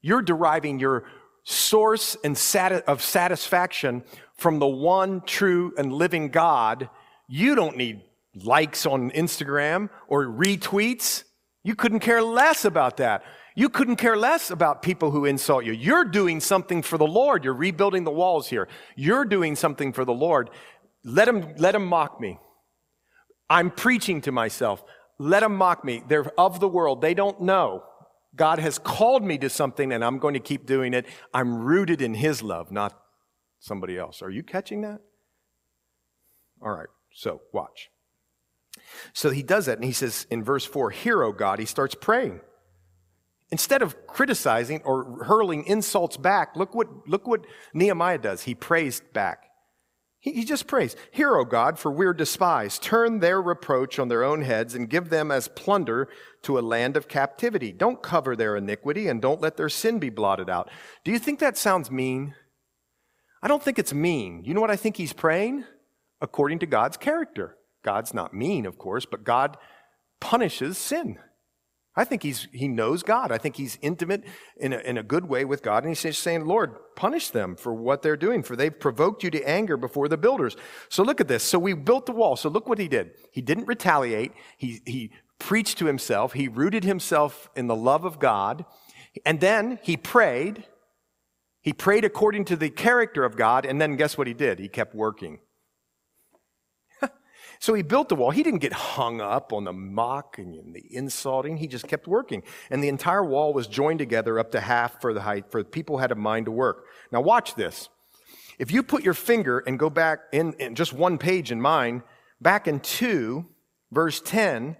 [0.00, 1.04] You're deriving your
[1.44, 6.88] source and sati- of satisfaction from the one true and living God.
[7.28, 8.02] You don't need
[8.34, 11.24] likes on Instagram or retweets.
[11.64, 13.24] You couldn't care less about that.
[13.54, 15.72] You couldn't care less about people who insult you.
[15.72, 17.44] You're doing something for the Lord.
[17.44, 18.66] You're rebuilding the walls here.
[18.96, 20.50] You're doing something for the Lord.
[21.04, 22.38] Let them, let them mock me.
[23.50, 24.82] I'm preaching to myself.
[25.18, 26.02] Let them mock me.
[26.08, 27.02] They're of the world.
[27.02, 27.84] They don't know.
[28.34, 31.06] God has called me to something and I'm going to keep doing it.
[31.34, 32.98] I'm rooted in His love, not
[33.60, 34.22] somebody else.
[34.22, 35.00] Are you catching that?
[36.60, 36.88] All right.
[37.12, 37.90] So watch.
[39.12, 41.94] So he does that, and he says in verse 4, Hear, O God, he starts
[41.94, 42.40] praying.
[43.50, 48.42] Instead of criticizing or hurling insults back, look what, look what Nehemiah does.
[48.42, 49.44] He prays back.
[50.22, 52.80] He, he just prays, Hear, O God, for we're despised.
[52.80, 56.08] Turn their reproach on their own heads and give them as plunder
[56.42, 57.72] to a land of captivity.
[57.72, 60.70] Don't cover their iniquity and don't let their sin be blotted out.
[61.04, 62.36] Do you think that sounds mean?
[63.42, 64.44] I don't think it's mean.
[64.44, 65.64] You know what I think he's praying?
[66.20, 67.56] According to God's character.
[67.82, 69.56] God's not mean, of course, but God
[70.20, 71.18] punishes sin.
[71.94, 73.30] I think he's, he knows God.
[73.30, 74.24] I think he's intimate
[74.56, 75.84] in a, in a good way with God.
[75.84, 79.42] And he's saying, Lord, punish them for what they're doing, for they've provoked you to
[79.42, 80.56] anger before the builders.
[80.88, 81.42] So look at this.
[81.42, 82.36] So we built the wall.
[82.36, 83.10] So look what he did.
[83.30, 84.32] He didn't retaliate.
[84.56, 86.32] He, he preached to himself.
[86.32, 88.64] He rooted himself in the love of God.
[89.26, 90.64] And then he prayed.
[91.60, 93.66] He prayed according to the character of God.
[93.66, 94.58] And then guess what he did?
[94.58, 95.40] He kept working.
[97.62, 98.32] So he built the wall.
[98.32, 101.58] He didn't get hung up on the mocking and the insulting.
[101.58, 102.42] He just kept working.
[102.70, 105.98] And the entire wall was joined together up to half for the height, for people
[105.98, 106.86] had a mind to work.
[107.12, 107.88] Now watch this.
[108.58, 112.02] If you put your finger and go back in, in just one page in mine,
[112.40, 113.46] back in 2,
[113.92, 114.76] verse 10,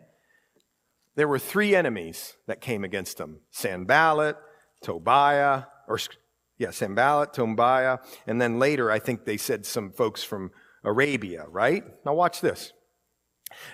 [1.14, 4.36] there were three enemies that came against them Sanballat,
[4.82, 6.00] Tobiah, or
[6.58, 10.50] yeah, Sanballat, Tobiah, and then later I think they said some folks from
[10.84, 11.84] Arabia, right?
[12.04, 12.72] Now watch this.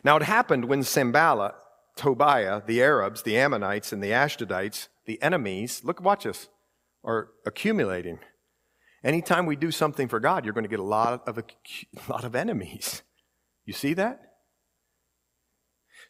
[0.05, 1.55] Now it happened when Sanballat,
[1.97, 6.49] Tobiah, the Arabs, the Ammonites, and the Ashdodites, the enemies, look, watch this,
[7.05, 8.19] are accumulating.
[9.05, 11.45] Anytime we do something for God, you're going to get a lot of, a
[12.09, 13.03] lot of enemies.
[13.65, 14.29] You see that?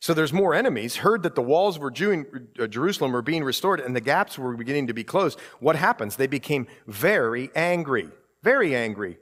[0.00, 3.96] So there's more enemies, heard that the walls were uh, Jerusalem were being restored and
[3.96, 5.40] the gaps were beginning to be closed.
[5.58, 6.16] What happens?
[6.16, 8.08] They became very angry,
[8.42, 9.18] very angry.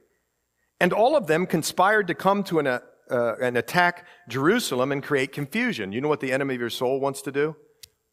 [0.80, 5.32] And all of them conspired to come to an, uh, uh, attack Jerusalem and create
[5.32, 5.92] confusion.
[5.92, 7.56] You know what the enemy of your soul wants to do?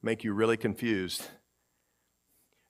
[0.01, 1.27] Make you really confused.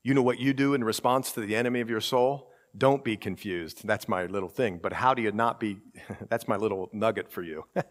[0.03, 2.49] You know what you do in response to the enemy of your soul?
[2.75, 3.85] don't be confused.
[3.85, 4.79] That's my little thing.
[4.81, 5.77] But how do you not be?
[6.29, 7.65] That's my little nugget for you.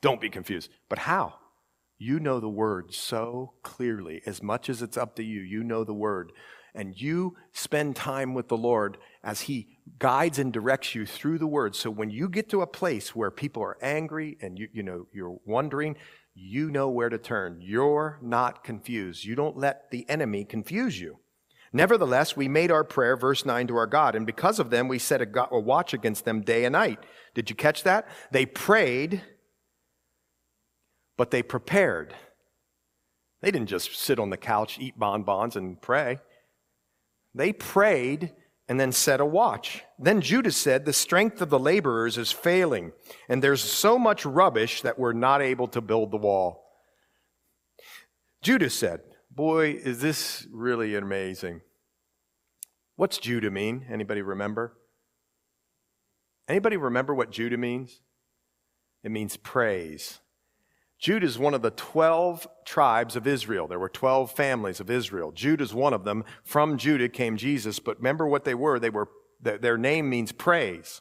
[0.00, 0.70] don't be confused.
[0.88, 1.34] But how?
[1.98, 4.22] You know the word so clearly.
[4.26, 6.32] As much as it's up to you, you know the word.
[6.74, 11.46] And you spend time with the Lord as He guides and directs you through the
[11.46, 11.74] word.
[11.74, 15.06] So when you get to a place where people are angry and you, you know,
[15.12, 15.96] you're wondering,
[16.34, 17.58] you know where to turn.
[17.60, 19.24] You're not confused.
[19.24, 21.18] You don't let the enemy confuse you.
[21.72, 24.98] Nevertheless, we made our prayer, verse 9, to our God, and because of them, we
[24.98, 26.98] set a, a watch against them day and night.
[27.34, 28.08] Did you catch that?
[28.30, 29.22] They prayed,
[31.16, 32.14] but they prepared.
[33.42, 36.18] They didn't just sit on the couch, eat bonbons, and pray.
[37.38, 38.32] They prayed
[38.68, 39.84] and then set a watch.
[39.96, 42.90] Then Judah said, The strength of the laborers is failing,
[43.28, 46.64] and there's so much rubbish that we're not able to build the wall.
[48.42, 51.60] Judah said, Boy, is this really amazing.
[52.96, 53.86] What's Judah mean?
[53.88, 54.76] Anybody remember?
[56.48, 58.00] Anybody remember what Judah means?
[59.04, 60.18] It means praise.
[60.98, 63.68] Judah is one of the 12 tribes of Israel.
[63.68, 65.30] There were 12 families of Israel.
[65.30, 66.24] Judah is one of them.
[66.44, 68.78] From Judah came Jesus, but remember what they were?
[68.80, 69.08] They were
[69.40, 71.00] their name means praise.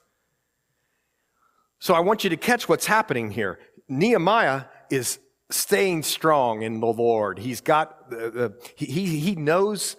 [1.79, 3.59] So I want you to catch what's happening here.
[3.87, 7.39] Nehemiah is staying strong in the Lord.
[7.39, 9.95] He's got, uh, he, he knows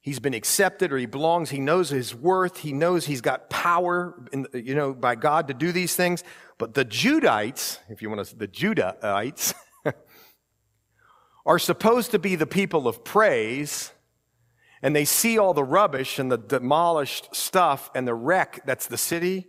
[0.00, 1.50] he's been accepted or he belongs.
[1.50, 2.58] He knows his worth.
[2.58, 6.22] He knows he's got power, in, you know, by God to do these things.
[6.58, 9.54] But the Judites, if you want to, the Judahites,
[11.46, 13.92] are supposed to be the people of praise.
[14.82, 18.98] And they see all the rubbish and the demolished stuff and the wreck that's the
[18.98, 19.48] city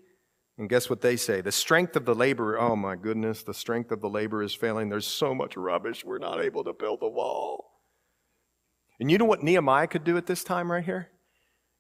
[0.60, 1.39] and guess what they say?
[1.39, 4.89] The strength of the labor, oh my goodness, the strength of the labor is failing.
[4.89, 7.72] There's so much rubbish, we're not able to build the wall.
[9.00, 11.08] And you know what Nehemiah could do at this time right here?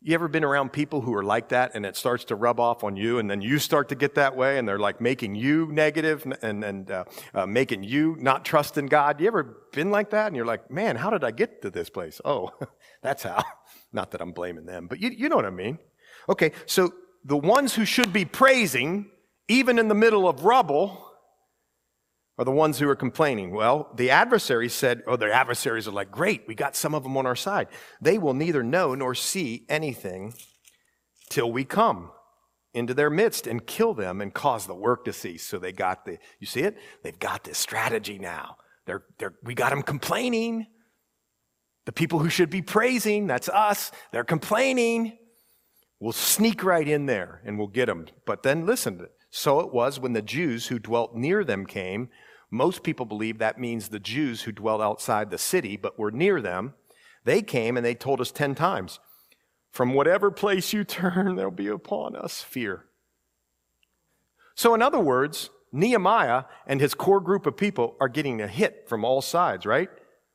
[0.01, 2.85] You ever been around people who are like that and it starts to rub off
[2.85, 5.67] on you and then you start to get that way and they're like making you
[5.73, 9.19] negative and, and uh, uh, making you not trust in God?
[9.19, 11.89] You ever been like that and you're like, man, how did I get to this
[11.89, 12.21] place?
[12.23, 12.51] Oh,
[13.01, 13.43] that's how.
[13.91, 15.79] Not that I'm blaming them, but you, you know what I mean.
[16.29, 16.93] Okay, so
[17.25, 19.09] the ones who should be praising,
[19.47, 21.08] even in the middle of rubble,
[22.39, 23.51] are the ones who are complaining.
[23.51, 27.17] Well, the adversaries said, Oh, their adversaries are like, Great, we got some of them
[27.17, 27.67] on our side.
[28.01, 30.33] They will neither know nor see anything
[31.29, 32.11] till we come
[32.73, 35.45] into their midst and kill them and cause the work to cease.
[35.45, 36.77] So they got the, you see it?
[37.03, 38.55] They've got this strategy now.
[38.85, 40.65] They're, they're, we got them complaining.
[41.85, 45.17] The people who should be praising, that's us, they're complaining.
[45.99, 48.05] We'll sneak right in there and we'll get them.
[48.25, 52.09] But then listen, so it was when the Jews who dwelt near them came.
[52.51, 56.41] Most people believe that means the Jews who dwelt outside the city but were near
[56.41, 56.73] them.
[57.23, 58.99] They came and they told us 10 times,
[59.71, 62.85] From whatever place you turn, there'll be upon us fear.
[64.55, 68.85] So, in other words, Nehemiah and his core group of people are getting a hit
[68.89, 69.89] from all sides, right?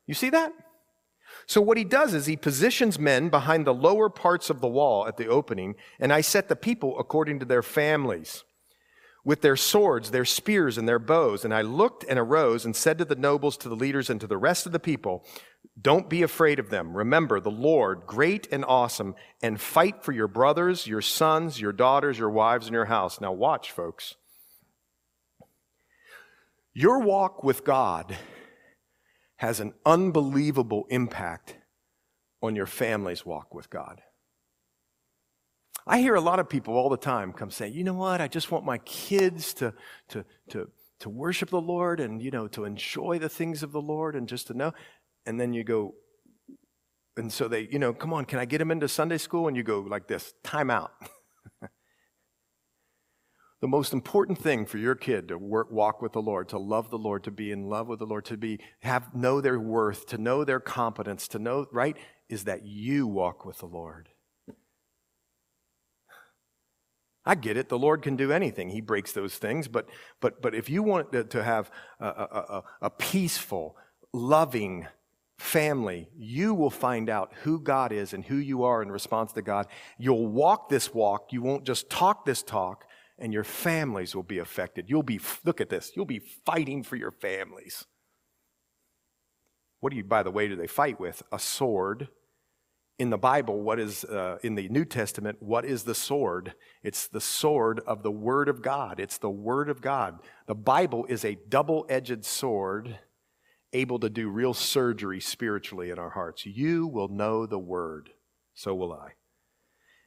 [0.06, 0.52] You see that?
[1.46, 5.06] So what he does is he positions men behind the lower parts of the wall
[5.06, 8.44] at the opening, and I set the people according to their families,
[9.24, 11.44] with their swords, their spears, and their bows.
[11.44, 14.26] And I looked and arose and said to the nobles, to the leaders, and to
[14.26, 15.24] the rest of the people,
[15.80, 16.96] Don't be afraid of them.
[16.96, 22.18] Remember the Lord, great and awesome, and fight for your brothers, your sons, your daughters,
[22.18, 23.20] your wives, and your house.
[23.20, 24.14] Now watch, folks.
[26.74, 28.16] Your walk with God
[29.36, 31.56] has an unbelievable impact
[32.42, 34.02] on your family's walk with God.
[35.86, 38.28] I hear a lot of people all the time come say, you know what, I
[38.28, 39.74] just want my kids to,
[40.08, 40.70] to, to,
[41.00, 44.26] to worship the Lord and, you know, to enjoy the things of the Lord and
[44.26, 44.72] just to know.
[45.26, 45.94] And then you go,
[47.16, 49.46] and so they, you know, come on, can I get them into Sunday school?
[49.46, 50.92] And you go like this, time out.
[53.60, 56.90] the most important thing for your kid to work, walk with the Lord, to love
[56.90, 60.06] the Lord, to be in love with the Lord, to be have know their worth,
[60.06, 61.96] to know their competence, to know right
[62.28, 64.08] is that you walk with the Lord.
[67.26, 67.68] I get it.
[67.68, 68.68] The Lord can do anything.
[68.70, 69.66] He breaks those things.
[69.68, 69.88] But,
[70.20, 73.76] but, but if you want to, have a, a, a peaceful,
[74.12, 74.86] loving
[75.38, 79.42] family, you will find out who God is and who you are in response to
[79.42, 79.66] God.
[79.98, 81.32] You'll walk this walk.
[81.32, 82.84] You won't just talk this talk
[83.18, 84.86] and your families will be affected.
[84.88, 87.86] You'll be, look at this, you'll be fighting for your families.
[89.80, 91.22] What do you, by the way, do they fight with?
[91.30, 92.08] A sword.
[92.98, 96.54] In the Bible, what is, uh, in the New Testament, what is the sword?
[96.82, 99.00] It's the sword of the Word of God.
[99.00, 100.20] It's the Word of God.
[100.46, 102.98] The Bible is a double edged sword
[103.72, 106.46] able to do real surgery spiritually in our hearts.
[106.46, 108.10] You will know the Word.
[108.54, 109.14] So will I.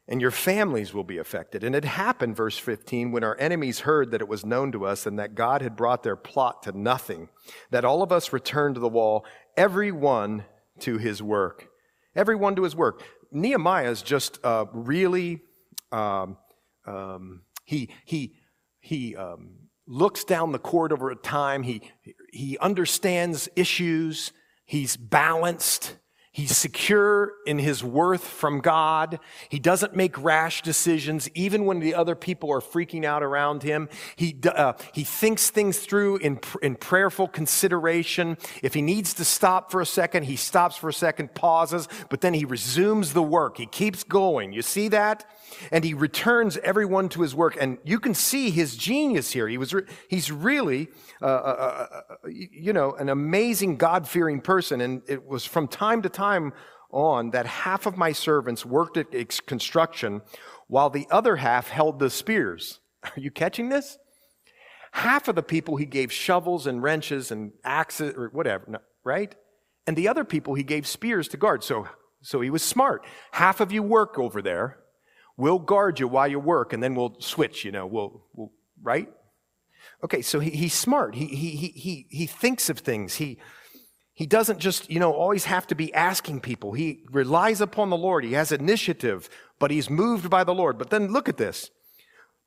[0.08, 1.64] and your families will be affected.
[1.64, 5.06] And it happened, verse 15, when our enemies heard that it was known to us
[5.06, 7.28] and that God had brought their plot to nothing,
[7.72, 9.26] that all of us returned to the wall,
[9.58, 10.46] every one
[10.80, 11.68] to his work.
[12.18, 13.04] Everyone to his work.
[13.32, 15.42] Nehemiah is just uh, really,
[15.92, 16.38] um,
[16.88, 18.34] um, he, he,
[18.80, 21.62] he um, looks down the court over a time.
[21.62, 21.82] He,
[22.34, 24.34] he understands issues.
[24.66, 25.96] He's balanced.
[26.38, 29.20] He's secure in his worth from God.
[29.50, 33.90] He doesn't make rash decisions, even when the other people are freaking out around him.
[34.16, 38.38] He, uh, he thinks things through in, in prayerful consideration.
[38.62, 42.22] If he needs to stop for a second, he stops for a second, pauses, but
[42.22, 43.58] then he resumes the work.
[43.58, 44.54] He keeps going.
[44.54, 45.28] You see that?
[45.72, 47.58] And he returns everyone to his work.
[47.60, 49.48] And you can see his genius here.
[49.48, 50.90] He was, re- he's really,
[51.22, 54.82] uh, uh, uh, uh you know, an amazing God fearing person.
[54.82, 56.54] And it was from time to time
[56.92, 59.12] on that half of my servants worked at
[59.46, 60.22] construction
[60.68, 62.80] while the other half held the spears.
[63.04, 63.98] Are you catching this?
[64.92, 69.36] Half of the people he gave shovels and wrenches and axes or whatever, right?
[69.86, 71.64] And the other people he gave spears to guard.
[71.64, 71.88] So,
[72.22, 73.06] so he was smart.
[73.32, 74.78] Half of you work over there
[75.38, 79.08] We'll guard you while you work, and then we'll switch, you know, we'll, we'll right?
[80.04, 81.16] Okay, so he, he's smart.
[81.16, 83.16] He, he, he, he thinks of things.
[83.16, 83.38] He,
[84.14, 86.74] he doesn't just, you know, always have to be asking people.
[86.74, 88.24] He relies upon the Lord.
[88.24, 89.30] He has initiative,
[89.60, 90.80] but he's moved by the Lord.
[90.80, 91.70] But then look at this.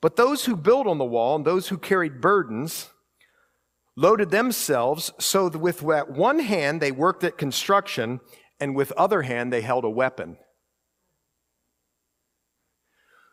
[0.00, 2.90] But those who built on the wall and those who carried burdens
[3.96, 8.20] loaded themselves so that with one hand they worked at construction
[8.58, 10.38] and with other hand they held a weapon.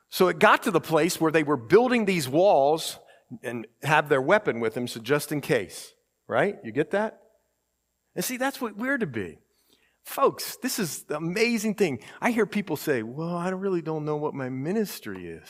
[0.10, 3.00] So it got to the place where they were building these walls
[3.44, 5.94] and have their weapon with them, so just in case,
[6.28, 6.58] right?
[6.64, 7.20] You get that?
[8.16, 9.40] And see, that's what we're to be.
[10.06, 12.00] Folks, this is the amazing thing.
[12.22, 15.50] I hear people say, Well, I really don't know what my ministry is.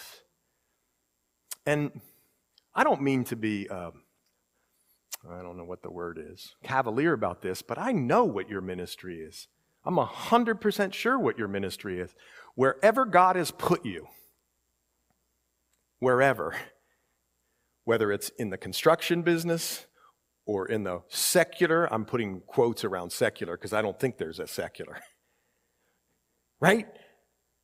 [1.67, 2.01] And
[2.73, 3.91] I don't mean to be, uh,
[5.29, 8.61] I don't know what the word is, cavalier about this, but I know what your
[8.61, 9.47] ministry is.
[9.85, 12.15] I'm 100% sure what your ministry is.
[12.55, 14.07] Wherever God has put you,
[15.99, 16.55] wherever,
[17.83, 19.85] whether it's in the construction business
[20.45, 24.47] or in the secular, I'm putting quotes around secular because I don't think there's a
[24.47, 24.99] secular.
[26.59, 26.87] Right?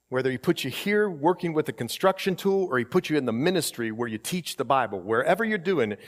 [0.09, 3.25] Whether he puts you here working with a construction tool or he puts you in
[3.25, 5.99] the ministry where you teach the Bible, wherever you're doing, it,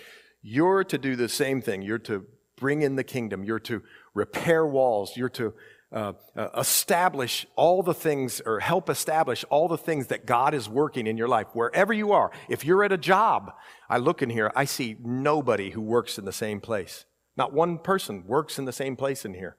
[0.43, 1.81] you're to do the same thing.
[1.81, 2.23] You're to
[2.55, 3.43] bring in the kingdom.
[3.43, 3.81] You're to
[4.13, 5.17] repair walls.
[5.17, 5.55] You're to
[5.91, 10.67] uh, uh, establish all the things or help establish all the things that God is
[10.67, 12.31] working in your life, wherever you are.
[12.49, 13.53] If you're at a job,
[13.89, 17.05] I look in here, I see nobody who works in the same place.
[17.37, 19.57] Not one person works in the same place in here,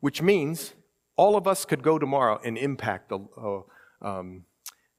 [0.00, 0.74] which means
[1.16, 4.44] all of us could go tomorrow and impact the, uh, um,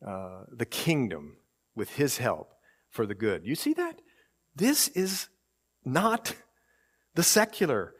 [0.06, 1.38] uh, the kingdom
[1.76, 2.52] with His help
[2.90, 3.46] for the good.
[3.46, 4.02] You see that?
[4.56, 5.30] This is
[5.86, 6.36] not
[7.16, 7.94] the secular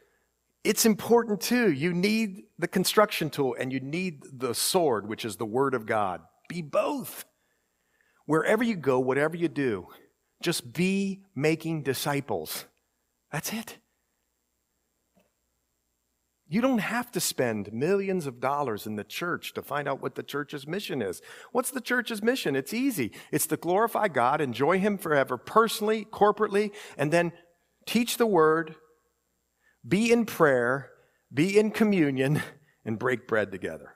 [0.64, 1.72] it's important too.
[1.72, 5.86] You need the construction tool and you need the sword, which is the Word of
[5.86, 6.22] God.
[6.48, 7.26] Be both.
[8.26, 9.88] Wherever you go, whatever you do,
[10.42, 12.66] just be making disciples.
[13.32, 13.78] That's it.
[16.48, 20.16] You don't have to spend millions of dollars in the church to find out what
[20.16, 21.22] the church's mission is.
[21.54, 22.58] What's the church's mission?
[22.58, 23.14] It's easy.
[23.32, 27.32] It's to glorify God, enjoy Him forever, personally, corporately, and then
[27.86, 28.76] teach the word,
[29.88, 30.90] be in prayer,
[31.34, 32.42] be in communion,
[32.86, 33.96] and break bread together.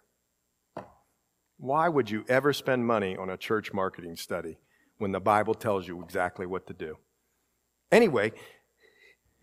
[1.58, 4.58] Why would you ever spend money on a church marketing study
[4.98, 6.98] when the Bible tells you exactly what to do?
[7.92, 8.34] Anyway,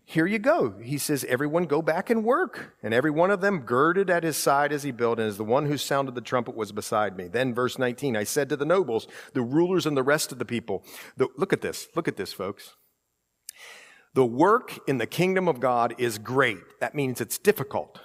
[0.05, 0.75] here you go.
[0.81, 2.75] He says, Everyone go back and work.
[2.83, 5.43] And every one of them girded at his side as he built, and as the
[5.43, 7.27] one who sounded the trumpet was beside me.
[7.27, 10.45] Then, verse 19, I said to the nobles, the rulers, and the rest of the
[10.45, 10.83] people,
[11.15, 12.75] the, look at this, look at this, folks.
[14.13, 16.79] The work in the kingdom of God is great.
[16.79, 17.99] That means it's difficult.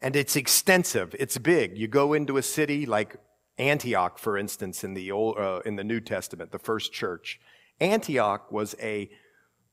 [0.00, 1.14] And it's extensive.
[1.18, 1.78] It's big.
[1.78, 3.16] You go into a city like
[3.56, 7.40] Antioch, for instance, in the, Old, uh, in the New Testament, the first church.
[7.80, 9.10] Antioch was a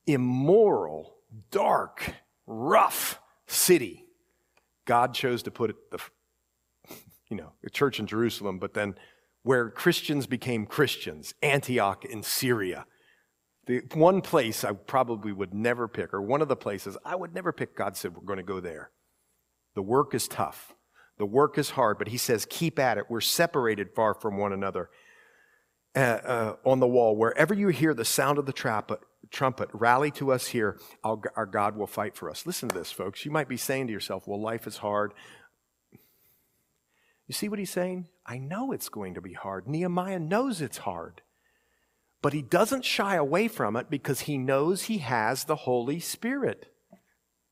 [0.05, 1.15] immoral,
[1.49, 2.13] dark,
[2.45, 4.05] rough city.
[4.85, 5.99] God chose to put the,
[7.29, 8.95] you know, the church in Jerusalem, but then
[9.43, 12.85] where Christians became Christians, Antioch in Syria.
[13.69, 17.35] The one place I probably would never pick, or one of the places I would
[17.35, 18.89] never pick, God said, we're going to go there.
[19.75, 20.73] The work is tough.
[21.19, 23.05] The work is hard, but He says, keep at it.
[23.09, 24.89] We're separated far from one another.
[25.95, 30.09] Uh, uh, on the wall, wherever you hear the sound of the trumpet, trumpet rally
[30.11, 30.79] to us here.
[31.03, 32.47] Our, our God will fight for us.
[32.47, 33.23] Listen to this, folks.
[33.23, 35.13] You might be saying to yourself, well, life is hard.
[37.27, 38.07] You see what he's saying?
[38.25, 39.67] I know it's going to be hard.
[39.67, 41.21] Nehemiah knows it's hard.
[42.21, 46.67] But he doesn't shy away from it because he knows he has the Holy Spirit.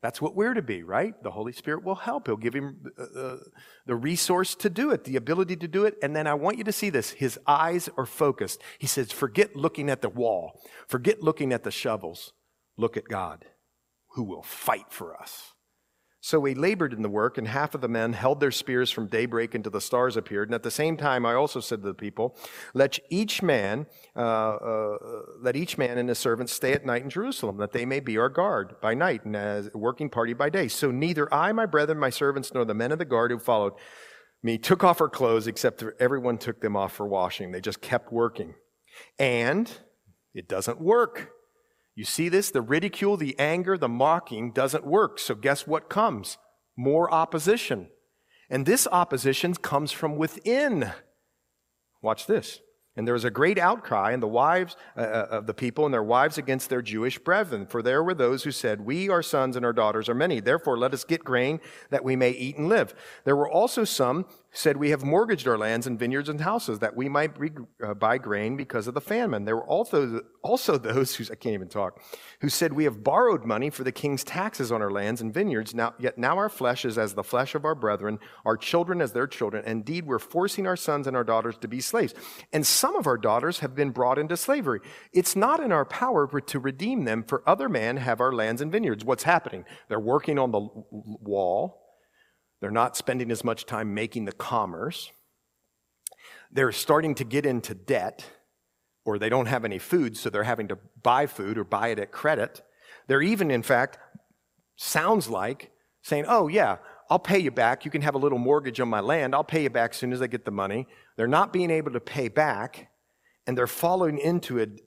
[0.01, 1.13] That's what we're to be, right?
[1.23, 2.27] The Holy Spirit will help.
[2.27, 3.37] He'll give him uh, uh,
[3.87, 5.95] the resource to do it, the ability to do it.
[6.03, 7.11] And then I want you to see this.
[7.11, 8.61] His eyes are focused.
[8.77, 12.33] He says, forget looking at the wall, forget looking at the shovels.
[12.77, 13.45] Look at God,
[14.09, 15.53] who will fight for us.
[16.27, 19.07] So we labored in the work, and half of the men held their spears from
[19.07, 20.49] daybreak until the stars appeared.
[20.49, 22.37] And at the same time, I also said to the people,
[22.73, 24.97] "Let each man, uh, uh,
[25.39, 28.17] let each man and his servant stay at night in Jerusalem, that they may be
[28.17, 30.67] our guard by night and as a working party by day.
[30.67, 33.75] So neither I, my brethren, my servants, nor the men of the guard who followed
[34.43, 37.53] me took off our clothes, except everyone took them off for washing.
[37.53, 38.55] They just kept working,
[39.17, 39.71] and
[40.33, 41.31] it doesn't work."
[41.97, 42.51] You see this?
[42.51, 45.17] The ridicule, the anger, the mocking doesn't work.
[45.17, 46.37] So guess what comes?
[46.77, 47.87] More opposition.
[48.51, 50.91] And this opposition comes from within.
[52.03, 52.61] Watch this.
[52.95, 55.93] And there was a great outcry, and the wives uh, uh, of the people and
[55.93, 57.65] their wives against their Jewish brethren.
[57.65, 60.39] For there were those who said, We, our sons, and our daughters are many.
[60.39, 62.93] Therefore, let us get grain that we may eat and live.
[63.23, 64.25] There were also some
[64.57, 67.51] said, We have mortgaged our lands and vineyards and houses that we might re-
[67.83, 69.45] uh, buy grain because of the famine.
[69.45, 72.01] There were also, also those who, I can't even talk,
[72.41, 75.75] who said, We have borrowed money for the king's taxes on our lands and vineyards.
[75.75, 79.13] Now, yet now our flesh is as the flesh of our brethren, our children as
[79.13, 79.63] their children.
[79.65, 82.15] Indeed, we're forcing our sons and our daughters to be slaves.
[82.51, 84.79] And some of our daughters have been brought into slavery.
[85.13, 88.71] It's not in our power to redeem them, for other men have our lands and
[88.71, 89.05] vineyards.
[89.05, 89.65] What's happening?
[89.87, 91.86] They're working on the wall
[92.59, 95.11] they're not spending as much time making the commerce.
[96.51, 98.25] They're starting to get into debt,
[99.05, 101.99] or they don't have any food, so they're having to buy food or buy it
[101.99, 102.61] at credit.
[103.07, 103.97] They're even, in fact,
[104.75, 106.77] sounds like saying, Oh, yeah,
[107.09, 107.85] I'll pay you back.
[107.85, 109.33] You can have a little mortgage on my land.
[109.33, 110.87] I'll pay you back as soon as I get the money.
[111.15, 112.89] They're not being able to pay back,
[113.45, 114.81] and they're falling into it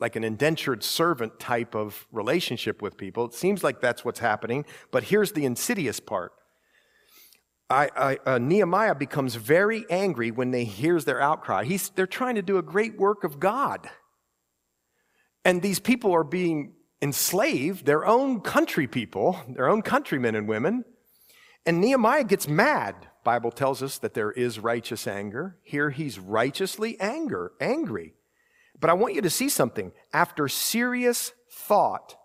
[0.00, 3.24] like an indentured servant type of relationship with people.
[3.26, 6.32] It seems like that's what's happening, but here's the insidious part.
[7.70, 11.64] I, I, uh, Nehemiah becomes very angry when they hears their outcry.
[11.64, 13.88] He's, they're trying to do a great work of God.
[15.44, 20.84] And these people are being enslaved, their own country people, their own countrymen and women.
[21.66, 23.08] And Nehemiah gets mad.
[23.24, 25.56] Bible tells us that there is righteous anger.
[25.62, 28.14] Here he's righteously anger, angry.
[28.78, 29.92] But I want you to see something.
[30.12, 32.16] After serious thought,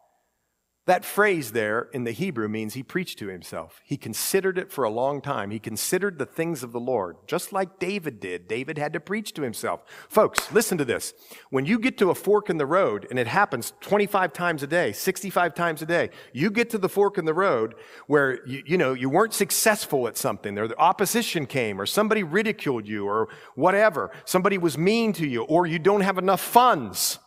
[0.87, 3.81] that phrase there in the Hebrew means he preached to himself.
[3.83, 5.51] He considered it for a long time.
[5.51, 8.47] He considered the things of the Lord, just like David did.
[8.47, 9.83] David had to preach to himself.
[10.07, 11.13] Folks, listen to this.
[11.49, 14.67] When you get to a fork in the road, and it happens 25 times a
[14.67, 17.75] day, 65 times a day, you get to the fork in the road
[18.07, 22.23] where you, you know you weren't successful at something, or the opposition came, or somebody
[22.23, 24.09] ridiculed you, or whatever.
[24.23, 27.19] Somebody was mean to you, or you don't have enough funds.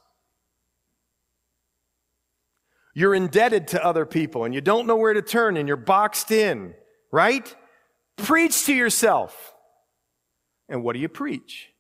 [2.95, 6.30] You're indebted to other people and you don't know where to turn and you're boxed
[6.30, 6.74] in,
[7.12, 7.55] right?
[8.16, 9.55] Preach to yourself.
[10.68, 11.70] And what do you preach?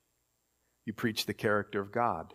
[0.84, 2.34] You preach the character of God.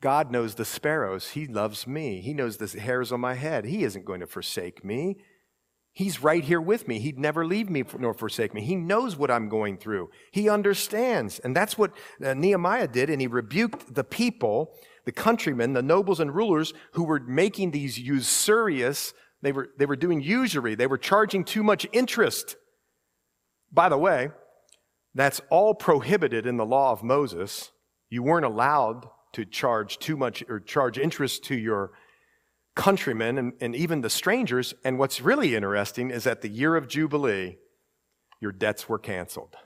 [0.00, 1.30] God knows the sparrows.
[1.30, 2.20] He loves me.
[2.20, 3.64] He knows the hairs on my head.
[3.64, 5.18] He isn't going to forsake me.
[5.94, 6.98] He's right here with me.
[7.00, 8.62] He'd never leave me nor forsake me.
[8.62, 10.10] He knows what I'm going through.
[10.32, 11.38] He understands.
[11.38, 11.92] And that's what
[12.24, 13.10] uh, Nehemiah did.
[13.10, 14.74] And he rebuked the people
[15.04, 19.12] the countrymen, the nobles and rulers who were making these usurious,
[19.42, 22.56] they were, they were doing usury, they were charging too much interest.
[23.72, 24.30] By the way,
[25.14, 27.70] that's all prohibited in the law of Moses.
[28.10, 31.92] You weren't allowed to charge too much or charge interest to your
[32.74, 34.74] countrymen and, and even the strangers.
[34.84, 37.58] And what's really interesting is that the year of Jubilee,
[38.40, 39.56] your debts were canceled.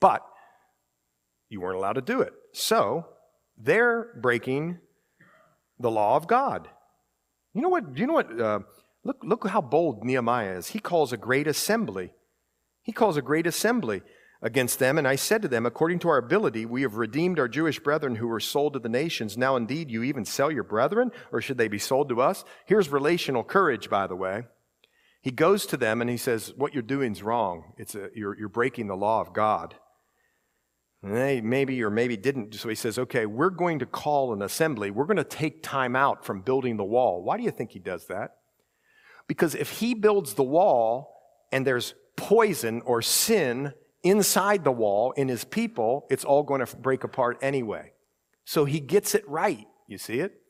[0.00, 0.24] But
[1.48, 2.32] you weren't allowed to do it.
[2.52, 3.06] So
[3.56, 4.78] they're breaking
[5.78, 6.68] the law of God.
[7.54, 7.96] You know what?
[7.96, 8.40] You know what?
[8.40, 8.60] Uh,
[9.04, 10.68] look, look how bold Nehemiah is.
[10.68, 12.12] He calls a great assembly.
[12.82, 14.02] He calls a great assembly
[14.40, 14.98] against them.
[14.98, 18.16] And I said to them, According to our ability, we have redeemed our Jewish brethren
[18.16, 19.36] who were sold to the nations.
[19.36, 22.44] Now, indeed, you even sell your brethren, or should they be sold to us?
[22.66, 24.44] Here's relational courage, by the way.
[25.20, 27.72] He goes to them and he says, What you're doing is wrong.
[27.76, 29.74] It's a, you're, you're breaking the law of God.
[31.02, 32.54] And they maybe or maybe didn't.
[32.54, 34.90] So he says, okay, we're going to call an assembly.
[34.90, 37.22] We're going to take time out from building the wall.
[37.22, 38.36] Why do you think he does that?
[39.28, 41.14] Because if he builds the wall
[41.52, 46.76] and there's poison or sin inside the wall in his people, it's all going to
[46.76, 47.92] break apart anyway.
[48.44, 49.66] So he gets it right.
[49.86, 50.40] You see it?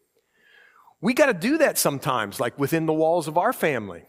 [1.00, 4.04] We got to do that sometimes, like within the walls of our family.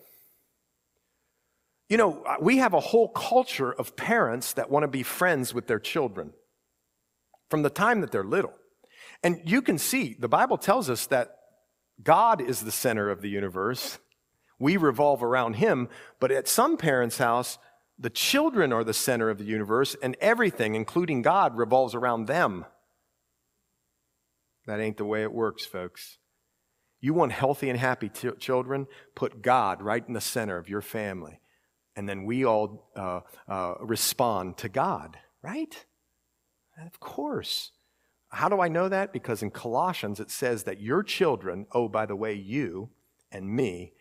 [1.87, 5.53] You know, uh, we have a whole culture of parents that want to be friends
[5.53, 6.33] with their children
[7.49, 8.53] from the time that they're little.
[9.23, 11.35] And you can see, the Bible tells us that
[12.01, 13.97] God is the center of the universe.
[14.59, 17.57] We revolve around Him, but at some parents' house,
[17.99, 22.65] the children are the center of the universe, and everything, including God, revolves around them.
[24.65, 26.17] That ain't the way it works, folks.
[27.01, 28.87] You want healthy and happy t- children?
[29.15, 31.39] Put God right in the center of your family.
[31.95, 35.85] And then we all uh, uh, respond to God, right?
[36.85, 37.71] Of course.
[38.29, 39.11] How do I know that?
[39.11, 42.89] Because in Colossians it says that your children, oh, by the way, you
[43.31, 43.93] and me,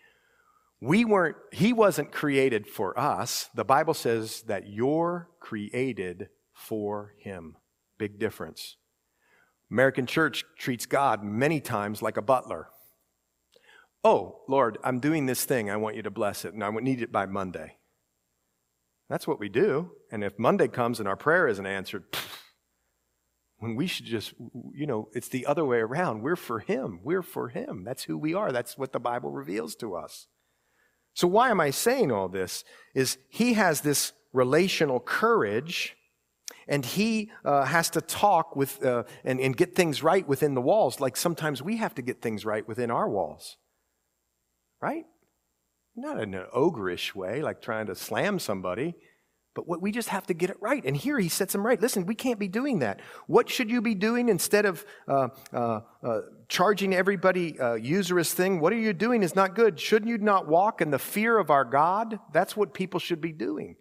[0.80, 3.50] we weren't, he wasn't created for us.
[3.54, 7.56] The Bible says that you're created for him.
[7.98, 8.76] Big difference.
[9.70, 12.68] American church treats God many times like a butler.
[14.04, 15.68] Oh, Lord, I'm doing this thing.
[15.68, 17.76] I want you to bless it, and I need it by Monday.
[19.10, 19.90] That's what we do.
[20.12, 22.04] And if Monday comes and our prayer isn't answered,
[23.58, 24.34] when we should just,
[24.72, 26.22] you know, it's the other way around.
[26.22, 27.00] We're for Him.
[27.02, 27.82] We're for Him.
[27.84, 28.52] That's who we are.
[28.52, 30.28] That's what the Bible reveals to us.
[31.18, 32.62] So, why am I saying all this?
[32.94, 35.96] Is He has this relational courage
[36.68, 40.60] and he uh, has to talk with uh, and, and get things right within the
[40.60, 43.56] walls like sometimes we have to get things right within our walls.
[44.80, 45.06] Right?
[45.96, 48.94] Not in an ogreish way like trying to slam somebody
[49.59, 50.84] but what, we just have to get it right.
[50.84, 51.80] And here he sets them right.
[51.80, 53.00] Listen, we can't be doing that.
[53.26, 58.61] What should you be doing instead of uh, uh, uh, charging everybody uh, usurious thing?
[58.61, 59.80] What are you doing is not good.
[59.80, 62.20] Shouldn't you not walk in the fear of our God?
[62.32, 63.74] That's what people should be doing.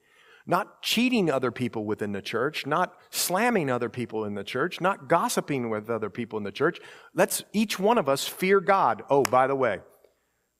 [0.48, 5.08] Not cheating other people within the church, not slamming other people in the church, not
[5.08, 6.80] gossiping with other people in the church.
[7.14, 9.04] Let's each one of us fear God.
[9.12, 9.82] Oh, by the way,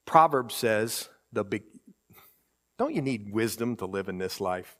[0.06, 1.64] Proverbs says the big,
[2.78, 4.76] don't you need wisdom to live in this life?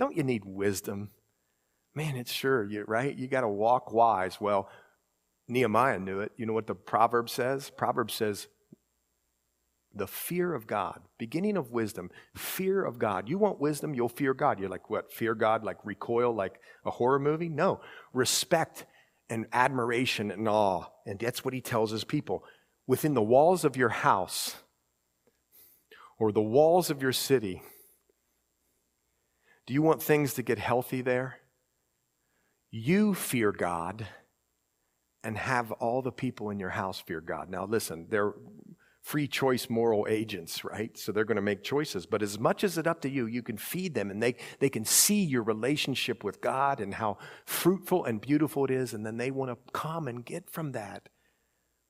[0.00, 1.10] Don't you need wisdom?
[1.94, 3.14] Man, it's sure, you, right?
[3.14, 4.40] You got to walk wise.
[4.40, 4.70] Well,
[5.46, 6.32] Nehemiah knew it.
[6.38, 7.68] You know what the proverb says?
[7.68, 8.48] Proverb says,
[9.94, 13.28] the fear of God, beginning of wisdom, fear of God.
[13.28, 14.58] You want wisdom, you'll fear God.
[14.58, 15.12] You're like, what?
[15.12, 17.50] Fear God, like recoil, like a horror movie?
[17.50, 17.82] No.
[18.14, 18.86] Respect
[19.28, 20.84] and admiration and awe.
[21.04, 22.42] And that's what he tells his people.
[22.86, 24.56] Within the walls of your house
[26.18, 27.60] or the walls of your city,
[29.70, 31.38] do you want things to get healthy there?
[32.72, 34.04] You fear God
[35.22, 37.48] and have all the people in your house fear God.
[37.48, 38.34] Now, listen, they're
[39.00, 40.98] free choice moral agents, right?
[40.98, 42.04] So they're going to make choices.
[42.04, 44.70] But as much as it's up to you, you can feed them and they, they
[44.70, 48.92] can see your relationship with God and how fruitful and beautiful it is.
[48.92, 51.08] And then they want to come and get from that.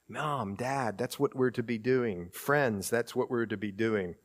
[0.06, 2.28] Mom, dad, that's what we're to be doing.
[2.30, 4.16] Friends, that's what we're to be doing.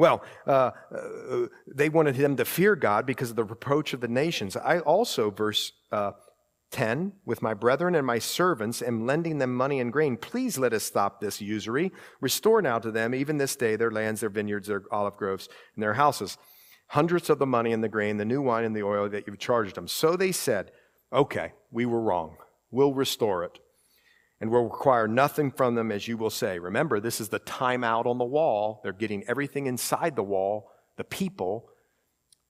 [0.00, 4.08] Well, uh, uh, they wanted them to fear God because of the reproach of the
[4.08, 4.56] nations.
[4.56, 6.12] I also, verse uh,
[6.70, 10.16] 10, with my brethren and my servants, am lending them money and grain.
[10.16, 11.92] Please let us stop this usury.
[12.22, 15.82] Restore now to them, even this day, their lands, their vineyards, their olive groves, and
[15.82, 16.38] their houses.
[16.86, 19.38] Hundreds of the money and the grain, the new wine and the oil that you've
[19.38, 19.86] charged them.
[19.86, 20.72] So they said,
[21.12, 22.38] Okay, we were wrong.
[22.70, 23.58] We'll restore it
[24.40, 26.58] and will require nothing from them, as you will say.
[26.58, 28.80] Remember, this is the timeout on the wall.
[28.82, 31.68] They're getting everything inside the wall, the people,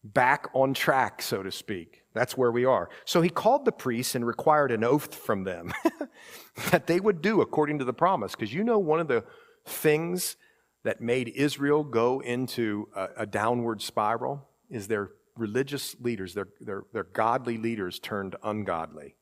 [0.04, 2.02] back on track, so to speak.
[2.14, 2.88] That's where we are.
[3.04, 5.72] So he called the priests and required an oath from them
[6.70, 8.32] that they would do according to the promise.
[8.32, 9.24] Because you know, one of the
[9.66, 10.36] things
[10.84, 16.84] that made Israel go into a, a downward spiral is their religious leaders, their, their,
[16.92, 19.16] their godly leaders turned ungodly.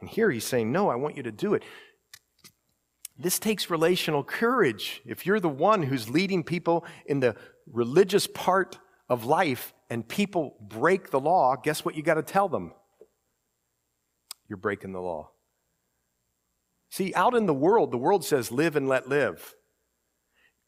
[0.00, 1.62] And here he's saying, No, I want you to do it.
[3.18, 5.02] This takes relational courage.
[5.04, 7.36] If you're the one who's leading people in the
[7.70, 12.48] religious part of life and people break the law, guess what you got to tell
[12.48, 12.72] them?
[14.48, 15.30] You're breaking the law.
[16.90, 19.54] See, out in the world, the world says live and let live.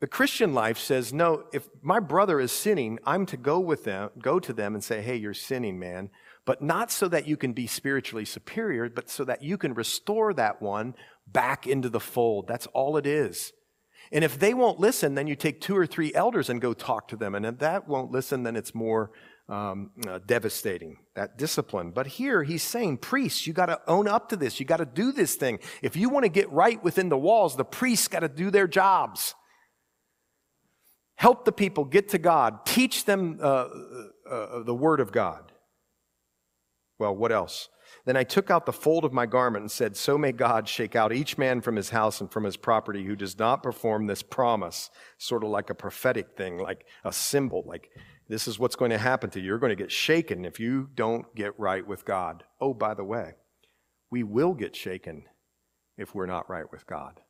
[0.01, 4.11] The Christian life says, no, if my brother is sinning, I'm to go with them,
[4.19, 6.11] go to them and say, hey, you're sinning, man.
[6.47, 10.35] But not so that you can be spiritually superior, but so that you can restore
[10.35, 10.95] that one
[11.27, 12.47] back into the fold.
[12.47, 13.53] That's all it is.
[14.13, 17.09] And if they won't listen, then you take two or three elders and go talk
[17.09, 17.35] to them.
[17.35, 19.11] And if that won't listen, then it's more
[19.49, 21.91] um, uh, devastating, that discipline.
[21.91, 24.61] But here he's saying, priests, you got to own up to this.
[24.61, 25.59] You got to do this thing.
[25.83, 28.69] If you want to get right within the walls, the priests got to do their
[28.69, 29.35] jobs.
[31.17, 32.67] Help the people get to God.
[32.67, 35.53] Teach them uh, uh, uh, the Word of God.
[36.99, 37.69] Well, what else?
[38.05, 40.95] Then I took out the fold of my garment and said, So may God shake
[40.95, 44.23] out each man from his house and from his property who does not perform this
[44.23, 44.91] promise.
[45.19, 47.91] Sort of like a prophetic thing, like a symbol, like
[48.29, 49.47] this is what's going to happen to you.
[49.47, 52.45] You're going to get shaken if you don't get right with God.
[52.61, 53.35] Oh, by the way,
[54.11, 55.25] we will get shaken
[55.97, 57.21] if we're not right with God.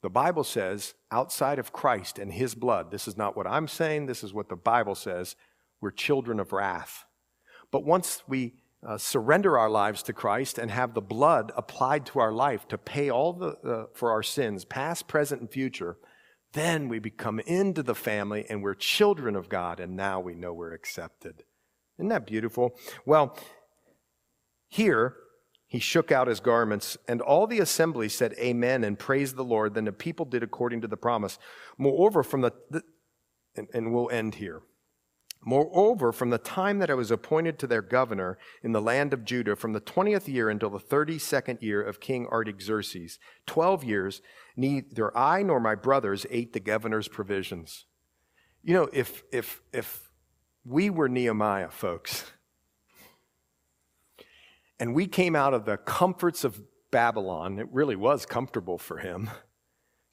[0.00, 4.06] The Bible says, outside of Christ and his blood, this is not what I'm saying,
[4.06, 5.34] this is what the Bible says,
[5.80, 7.04] we're children of wrath.
[7.72, 8.54] But once we
[8.86, 12.78] uh, surrender our lives to Christ and have the blood applied to our life to
[12.78, 15.96] pay all the, uh, for our sins, past, present, and future,
[16.52, 20.52] then we become into the family and we're children of God, and now we know
[20.52, 21.42] we're accepted.
[21.98, 22.74] Isn't that beautiful?
[23.04, 23.36] Well,
[24.68, 25.16] here,
[25.66, 29.74] he shook out his garments, and all the assembly said, Amen, and praised the Lord.
[29.74, 31.38] Then the people did according to the promise.
[31.76, 32.82] Moreover, from the, the
[33.54, 34.62] and, and we'll end here.
[35.44, 39.24] Moreover, from the time that I was appointed to their governor in the land of
[39.24, 44.20] Judah, from the 20th year until the 32nd year of King Artaxerxes, 12 years,
[44.56, 47.86] neither I nor my brothers ate the governor's provisions.
[48.62, 50.10] You know, if, if, if
[50.64, 52.24] we were Nehemiah, folks,
[54.80, 56.60] and we came out of the comforts of
[56.90, 59.30] Babylon, it really was comfortable for him,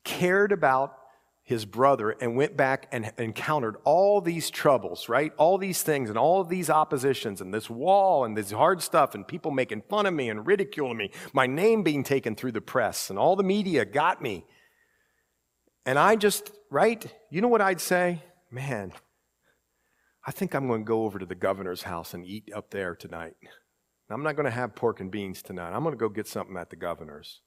[0.04, 0.98] cared about
[1.46, 5.32] his brother and went back and encountered all these troubles, right?
[5.38, 9.28] All these things and all these oppositions and this wall and this hard stuff and
[9.28, 13.12] people making fun of me and ridiculing me, my name being taken through the press
[13.12, 14.44] and all the media got me.
[15.86, 17.06] And I just, right?
[17.30, 18.24] You know what I'd say?
[18.50, 18.92] Man,
[20.26, 22.96] I think I'm going to go over to the governor's house and eat up there
[22.96, 23.36] tonight.
[24.10, 25.74] I'm not going to have pork and beans tonight.
[25.74, 27.42] I'm going to go get something at the governor's.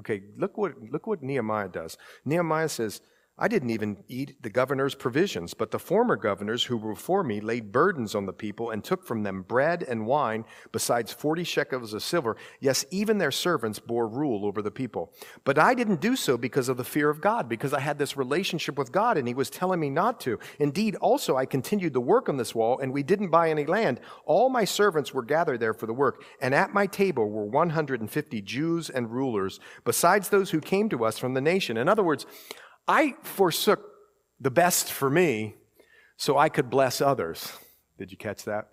[0.00, 1.96] Okay, look what, look what Nehemiah does.
[2.24, 3.00] Nehemiah says,
[3.36, 7.40] I didn't even eat the governor's provisions, but the former governors who were before me
[7.40, 11.94] laid burdens on the people and took from them bread and wine, besides forty shekels
[11.94, 12.36] of silver.
[12.60, 15.12] Yes, even their servants bore rule over the people.
[15.42, 18.16] But I didn't do so because of the fear of God, because I had this
[18.16, 20.38] relationship with God and He was telling me not to.
[20.60, 23.98] Indeed, also I continued the work on this wall, and we didn't buy any land.
[24.26, 28.42] All my servants were gathered there for the work, and at my table were 150
[28.42, 31.76] Jews and rulers, besides those who came to us from the nation.
[31.76, 32.26] In other words,
[32.86, 33.84] I forsook
[34.40, 35.54] the best for me
[36.16, 37.52] so I could bless others.
[37.98, 38.68] Did you catch that?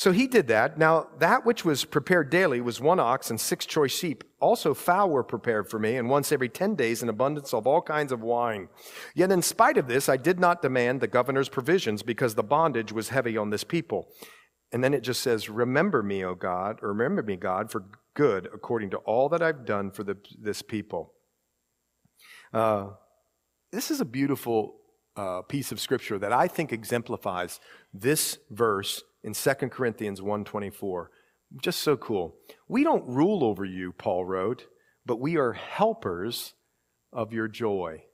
[0.00, 0.78] So he did that.
[0.78, 4.24] Now, that which was prepared daily was one ox and six choice sheep.
[4.40, 7.82] Also, fowl were prepared for me, and once every ten days an abundance of all
[7.82, 8.70] kinds of wine.
[9.14, 12.92] Yet, in spite of this, I did not demand the governor's provisions because the bondage
[12.92, 14.08] was heavy on this people.
[14.72, 17.84] And then it just says, Remember me, O God, or remember me, God, for
[18.14, 21.12] good according to all that I've done for the, this people.
[22.52, 22.88] Uh,
[23.72, 24.76] this is a beautiful
[25.16, 27.60] uh, piece of scripture that I think exemplifies
[27.92, 31.06] this verse in 2 Corinthians 1.24.
[31.62, 32.36] Just so cool.
[32.68, 34.66] We don't rule over you, Paul wrote,
[35.04, 36.54] but we are helpers
[37.12, 38.04] of your joy.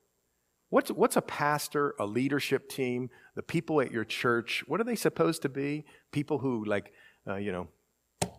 [0.70, 4.64] What's, what's a pastor, a leadership team, the people at your church?
[4.66, 5.84] What are they supposed to be?
[6.12, 6.92] People who, like,
[7.28, 7.68] uh, you know,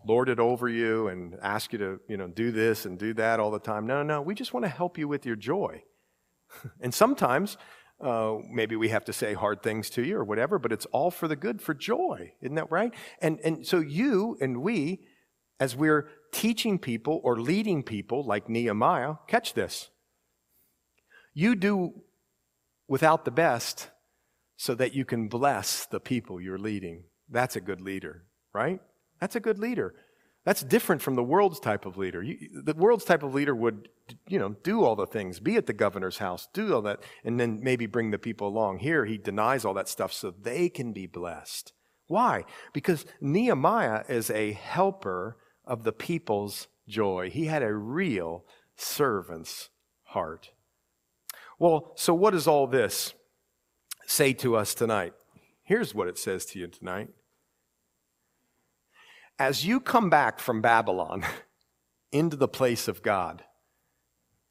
[0.08, 3.38] lord it over you and ask you to, you know, do this and do that
[3.38, 3.86] all the time.
[3.86, 5.82] No, no, we just want to help you with your joy.
[6.80, 7.58] and sometimes
[8.00, 11.10] uh, maybe we have to say hard things to you or whatever, but it's all
[11.10, 12.32] for the good, for joy.
[12.40, 12.94] Isn't that right?
[13.20, 15.00] And, and so you and we,
[15.60, 19.90] as we're teaching people or leading people like Nehemiah, catch this.
[21.34, 22.02] You do
[22.88, 23.90] without the best
[24.56, 27.04] so that you can bless the people you're leading.
[27.28, 28.80] That's a good leader, right?
[29.20, 29.94] That's a good leader.
[30.44, 32.22] That's different from the world's type of leader.
[32.22, 33.88] You, the world's type of leader would,
[34.28, 37.38] you know, do all the things, be at the governor's house, do all that, and
[37.38, 38.78] then maybe bring the people along.
[38.78, 41.72] Here, he denies all that stuff so they can be blessed.
[42.06, 42.44] Why?
[42.72, 47.28] Because Nehemiah is a helper of the people's joy.
[47.30, 49.68] He had a real servant's
[50.04, 50.50] heart.
[51.58, 53.12] Well, so what does all this
[54.06, 55.12] say to us tonight?
[55.62, 57.10] Here's what it says to you tonight
[59.38, 61.24] as you come back from Babylon
[62.12, 63.44] into the place of God,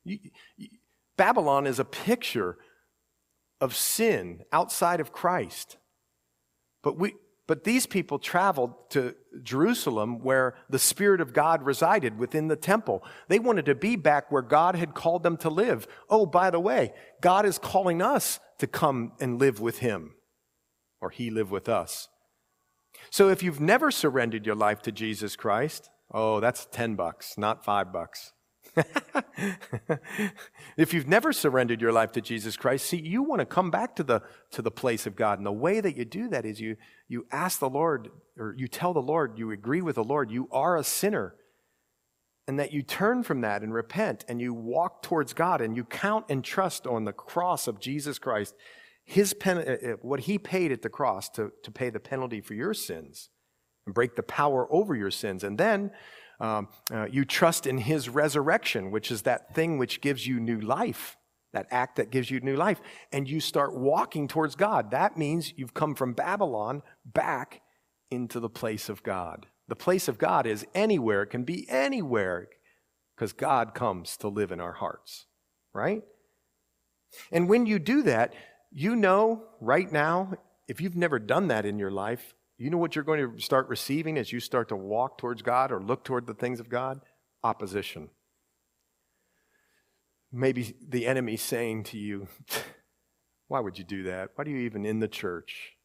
[0.03, 0.19] you,
[0.55, 0.69] you,
[1.17, 2.57] Babylon is a picture
[3.59, 5.77] of sin outside of Christ.
[6.83, 7.15] But we,
[7.47, 13.03] but these people traveled to Jerusalem where the Spirit of God resided within the temple.
[13.29, 15.87] They wanted to be back where God had called them to live.
[16.09, 20.15] Oh, by the way, God is calling us to come and live with Him,
[20.99, 22.09] or He live with us.
[23.09, 27.63] So if you've never surrendered your life to Jesus Christ, oh, that's 10 bucks, not
[27.63, 28.33] 5 bucks.
[30.77, 33.95] If you've never surrendered your life to Jesus Christ, see, you want to come back
[33.95, 35.39] to the, to the place of God.
[35.39, 36.77] And the way that you do that is you,
[37.07, 40.47] you ask the Lord, or you tell the Lord, you agree with the Lord, you
[40.51, 41.33] are a sinner.
[42.47, 45.83] And that you turn from that and repent and you walk towards God and you
[45.83, 48.53] count and trust on the cross of Jesus Christ,
[49.07, 52.41] his pen, uh, uh, what he paid at the cross to, to pay the penalty
[52.41, 53.29] for your sins
[53.85, 55.45] and break the power over your sins.
[55.45, 55.91] And then
[56.41, 60.59] um, uh, you trust in his resurrection, which is that thing which gives you new
[60.59, 61.15] life,
[61.53, 62.81] that act that gives you new life.
[63.13, 64.91] And you start walking towards God.
[64.91, 67.61] That means you've come from Babylon back
[68.11, 69.47] into the place of God.
[69.69, 72.49] The place of God is anywhere, it can be anywhere,
[73.15, 75.27] because God comes to live in our hearts,
[75.73, 76.03] right?
[77.31, 78.33] And when you do that,
[78.71, 80.33] you know right now,
[80.67, 83.69] if you've never done that in your life, you know what you're going to start
[83.69, 87.01] receiving as you start to walk towards God or look toward the things of God?
[87.43, 88.09] Opposition.
[90.31, 92.27] Maybe the enemy saying to you,
[93.47, 94.31] Why would you do that?
[94.35, 95.77] Why are you even in the church?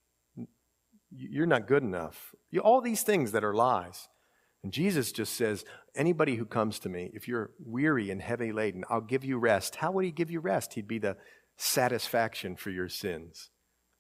[1.11, 2.35] You're not good enough.
[2.51, 4.09] You, all these things that are lies.
[4.65, 5.65] And Jesus just says,
[5.95, 9.77] Anybody who comes to me, if you're weary and heavy laden, I'll give you rest.
[9.77, 10.75] How would he give you rest?
[10.75, 11.17] He'd be the
[11.63, 13.51] satisfaction for your sins.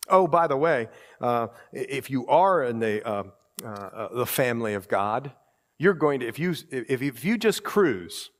[0.09, 0.89] Oh, by the way,
[1.21, 3.25] uh, if you are in the, uh,
[3.65, 5.33] uh, the family of God,
[5.79, 8.31] you're going to, if you, if, if you just cruise,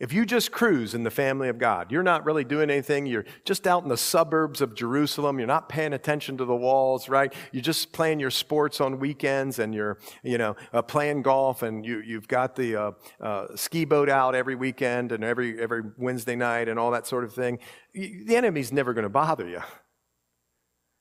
[0.00, 3.24] if you just cruise in the family of God, you're not really doing anything, you're
[3.44, 7.32] just out in the suburbs of Jerusalem, you're not paying attention to the walls, right?
[7.52, 11.86] You're just playing your sports on weekends and you're, you know, uh, playing golf and
[11.86, 12.90] you, you've got the uh,
[13.20, 17.22] uh, ski boat out every weekend and every, every Wednesday night and all that sort
[17.22, 17.60] of thing.
[17.94, 19.62] The enemy's never going to bother you.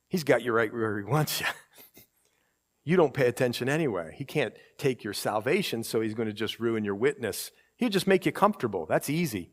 [0.08, 1.48] He's got you right where he wants you.
[2.86, 4.14] You don't pay attention anyway.
[4.18, 7.50] He can't take your salvation, so he's going to just ruin your witness.
[7.78, 8.86] He'll just make you comfortable.
[8.86, 9.52] That's easy.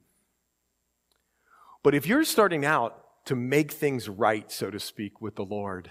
[1.82, 2.96] But if you're starting out
[3.26, 5.90] to make things right, so to speak, with the Lord,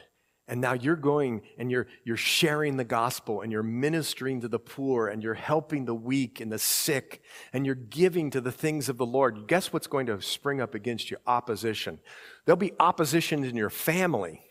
[0.49, 4.57] and now you're going and you're, you're sharing the gospel and you're ministering to the
[4.57, 7.21] poor and you're helping the weak and the sick
[7.53, 10.73] and you're giving to the things of the Lord, guess what's going to spring up
[10.73, 11.17] against you?
[11.27, 11.99] Opposition.
[12.45, 14.41] There'll be opposition in your family.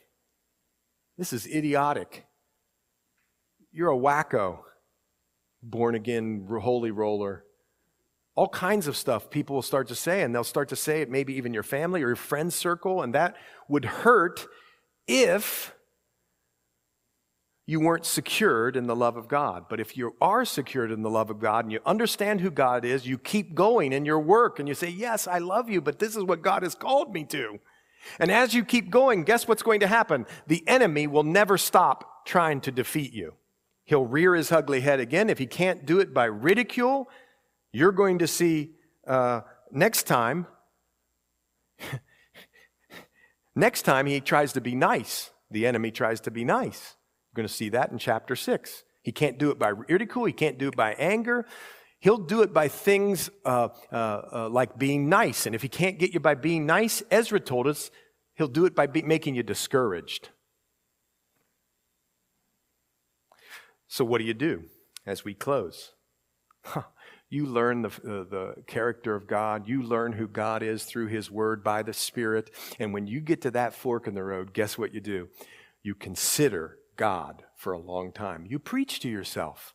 [1.18, 2.26] This is idiotic.
[3.72, 4.60] You're a wacko,
[5.64, 7.44] born again, holy roller.
[8.38, 11.10] All kinds of stuff people will start to say, and they'll start to say it
[11.10, 13.34] maybe even your family or your friend circle, and that
[13.66, 14.46] would hurt
[15.08, 15.74] if
[17.66, 19.64] you weren't secured in the love of God.
[19.68, 22.84] But if you are secured in the love of God and you understand who God
[22.84, 25.98] is, you keep going in your work and you say, Yes, I love you, but
[25.98, 27.58] this is what God has called me to.
[28.20, 30.26] And as you keep going, guess what's going to happen?
[30.46, 33.34] The enemy will never stop trying to defeat you.
[33.82, 35.28] He'll rear his ugly head again.
[35.28, 37.08] If he can't do it by ridicule,
[37.72, 38.72] you're going to see
[39.06, 40.46] uh, next time.
[43.54, 45.30] next time he tries to be nice.
[45.50, 46.96] The enemy tries to be nice.
[47.30, 48.84] You're going to see that in chapter 6.
[49.02, 51.46] He can't do it by ridicule, he can't do it by anger.
[52.00, 55.46] He'll do it by things uh, uh, uh, like being nice.
[55.46, 57.90] And if he can't get you by being nice, Ezra told us
[58.36, 60.28] he'll do it by be- making you discouraged.
[63.88, 64.64] So, what do you do
[65.06, 65.92] as we close?
[67.30, 69.68] You learn the, uh, the character of God.
[69.68, 72.50] You learn who God is through His Word by the Spirit.
[72.78, 75.28] And when you get to that fork in the road, guess what you do?
[75.82, 78.46] You consider God for a long time.
[78.48, 79.74] You preach to yourself.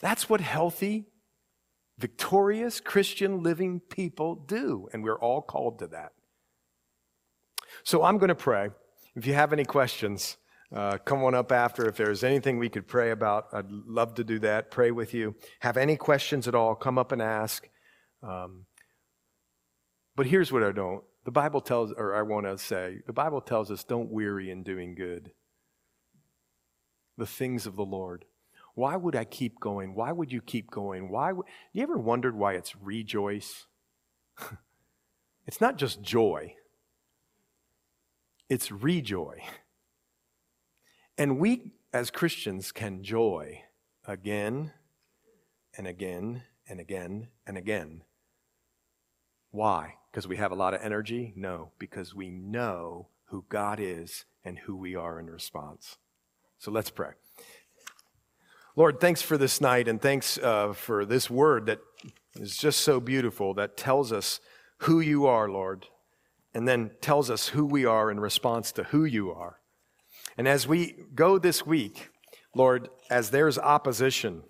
[0.00, 1.06] That's what healthy,
[1.98, 6.12] victorious Christian living people do, and we're all called to that.
[7.84, 8.70] So I'm going to pray.
[9.14, 10.36] If you have any questions,
[10.74, 11.86] uh, come on up after.
[11.88, 14.70] If there's anything we could pray about, I'd love to do that.
[14.70, 15.34] Pray with you.
[15.60, 17.68] Have any questions at all, come up and ask.
[18.22, 18.66] Um,
[20.16, 21.02] but here's what I don't.
[21.24, 24.62] The Bible tells, or I want to say, the Bible tells us don't weary in
[24.62, 25.32] doing good.
[27.18, 28.24] The things of the Lord.
[28.74, 29.94] Why would I keep going?
[29.94, 31.10] Why would you keep going?
[31.10, 33.66] Why would, you ever wondered why it's rejoice?
[35.46, 36.54] it's not just joy.
[38.48, 39.42] It's rejoy.
[41.18, 43.62] And we as Christians can joy
[44.06, 44.72] again
[45.76, 48.02] and again and again and again.
[49.50, 49.96] Why?
[50.10, 51.32] Because we have a lot of energy?
[51.36, 55.98] No, because we know who God is and who we are in response.
[56.58, 57.10] So let's pray.
[58.74, 61.80] Lord, thanks for this night and thanks uh, for this word that
[62.36, 64.40] is just so beautiful that tells us
[64.78, 65.86] who you are, Lord,
[66.54, 69.58] and then tells us who we are in response to who you are.
[70.36, 72.10] And as we go this week,
[72.54, 74.42] Lord, as there's opposition,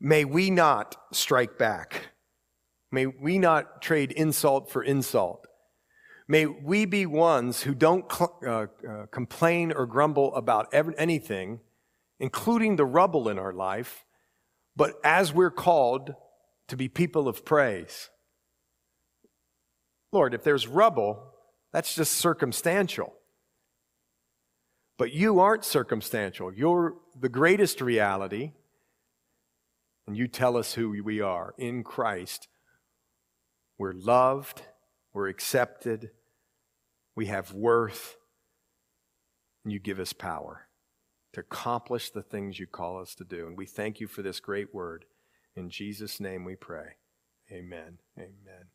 [0.00, 2.10] may we not strike back.
[2.90, 5.46] May we not trade insult for insult.
[6.26, 11.60] May we be ones who don't cl- uh, uh, complain or grumble about ever- anything,
[12.18, 14.04] including the rubble in our life,
[14.76, 16.14] but as we're called
[16.68, 18.10] to be people of praise.
[20.12, 21.34] Lord, if there's rubble,
[21.72, 23.12] that's just circumstantial.
[25.00, 26.52] But you aren't circumstantial.
[26.52, 28.52] You're the greatest reality,
[30.06, 32.48] and you tell us who we are in Christ.
[33.78, 34.60] We're loved,
[35.14, 36.10] we're accepted,
[37.16, 38.18] we have worth,
[39.64, 40.68] and you give us power
[41.32, 43.46] to accomplish the things you call us to do.
[43.46, 45.06] And we thank you for this great word.
[45.56, 46.96] In Jesus' name we pray.
[47.50, 48.00] Amen.
[48.18, 48.69] Amen.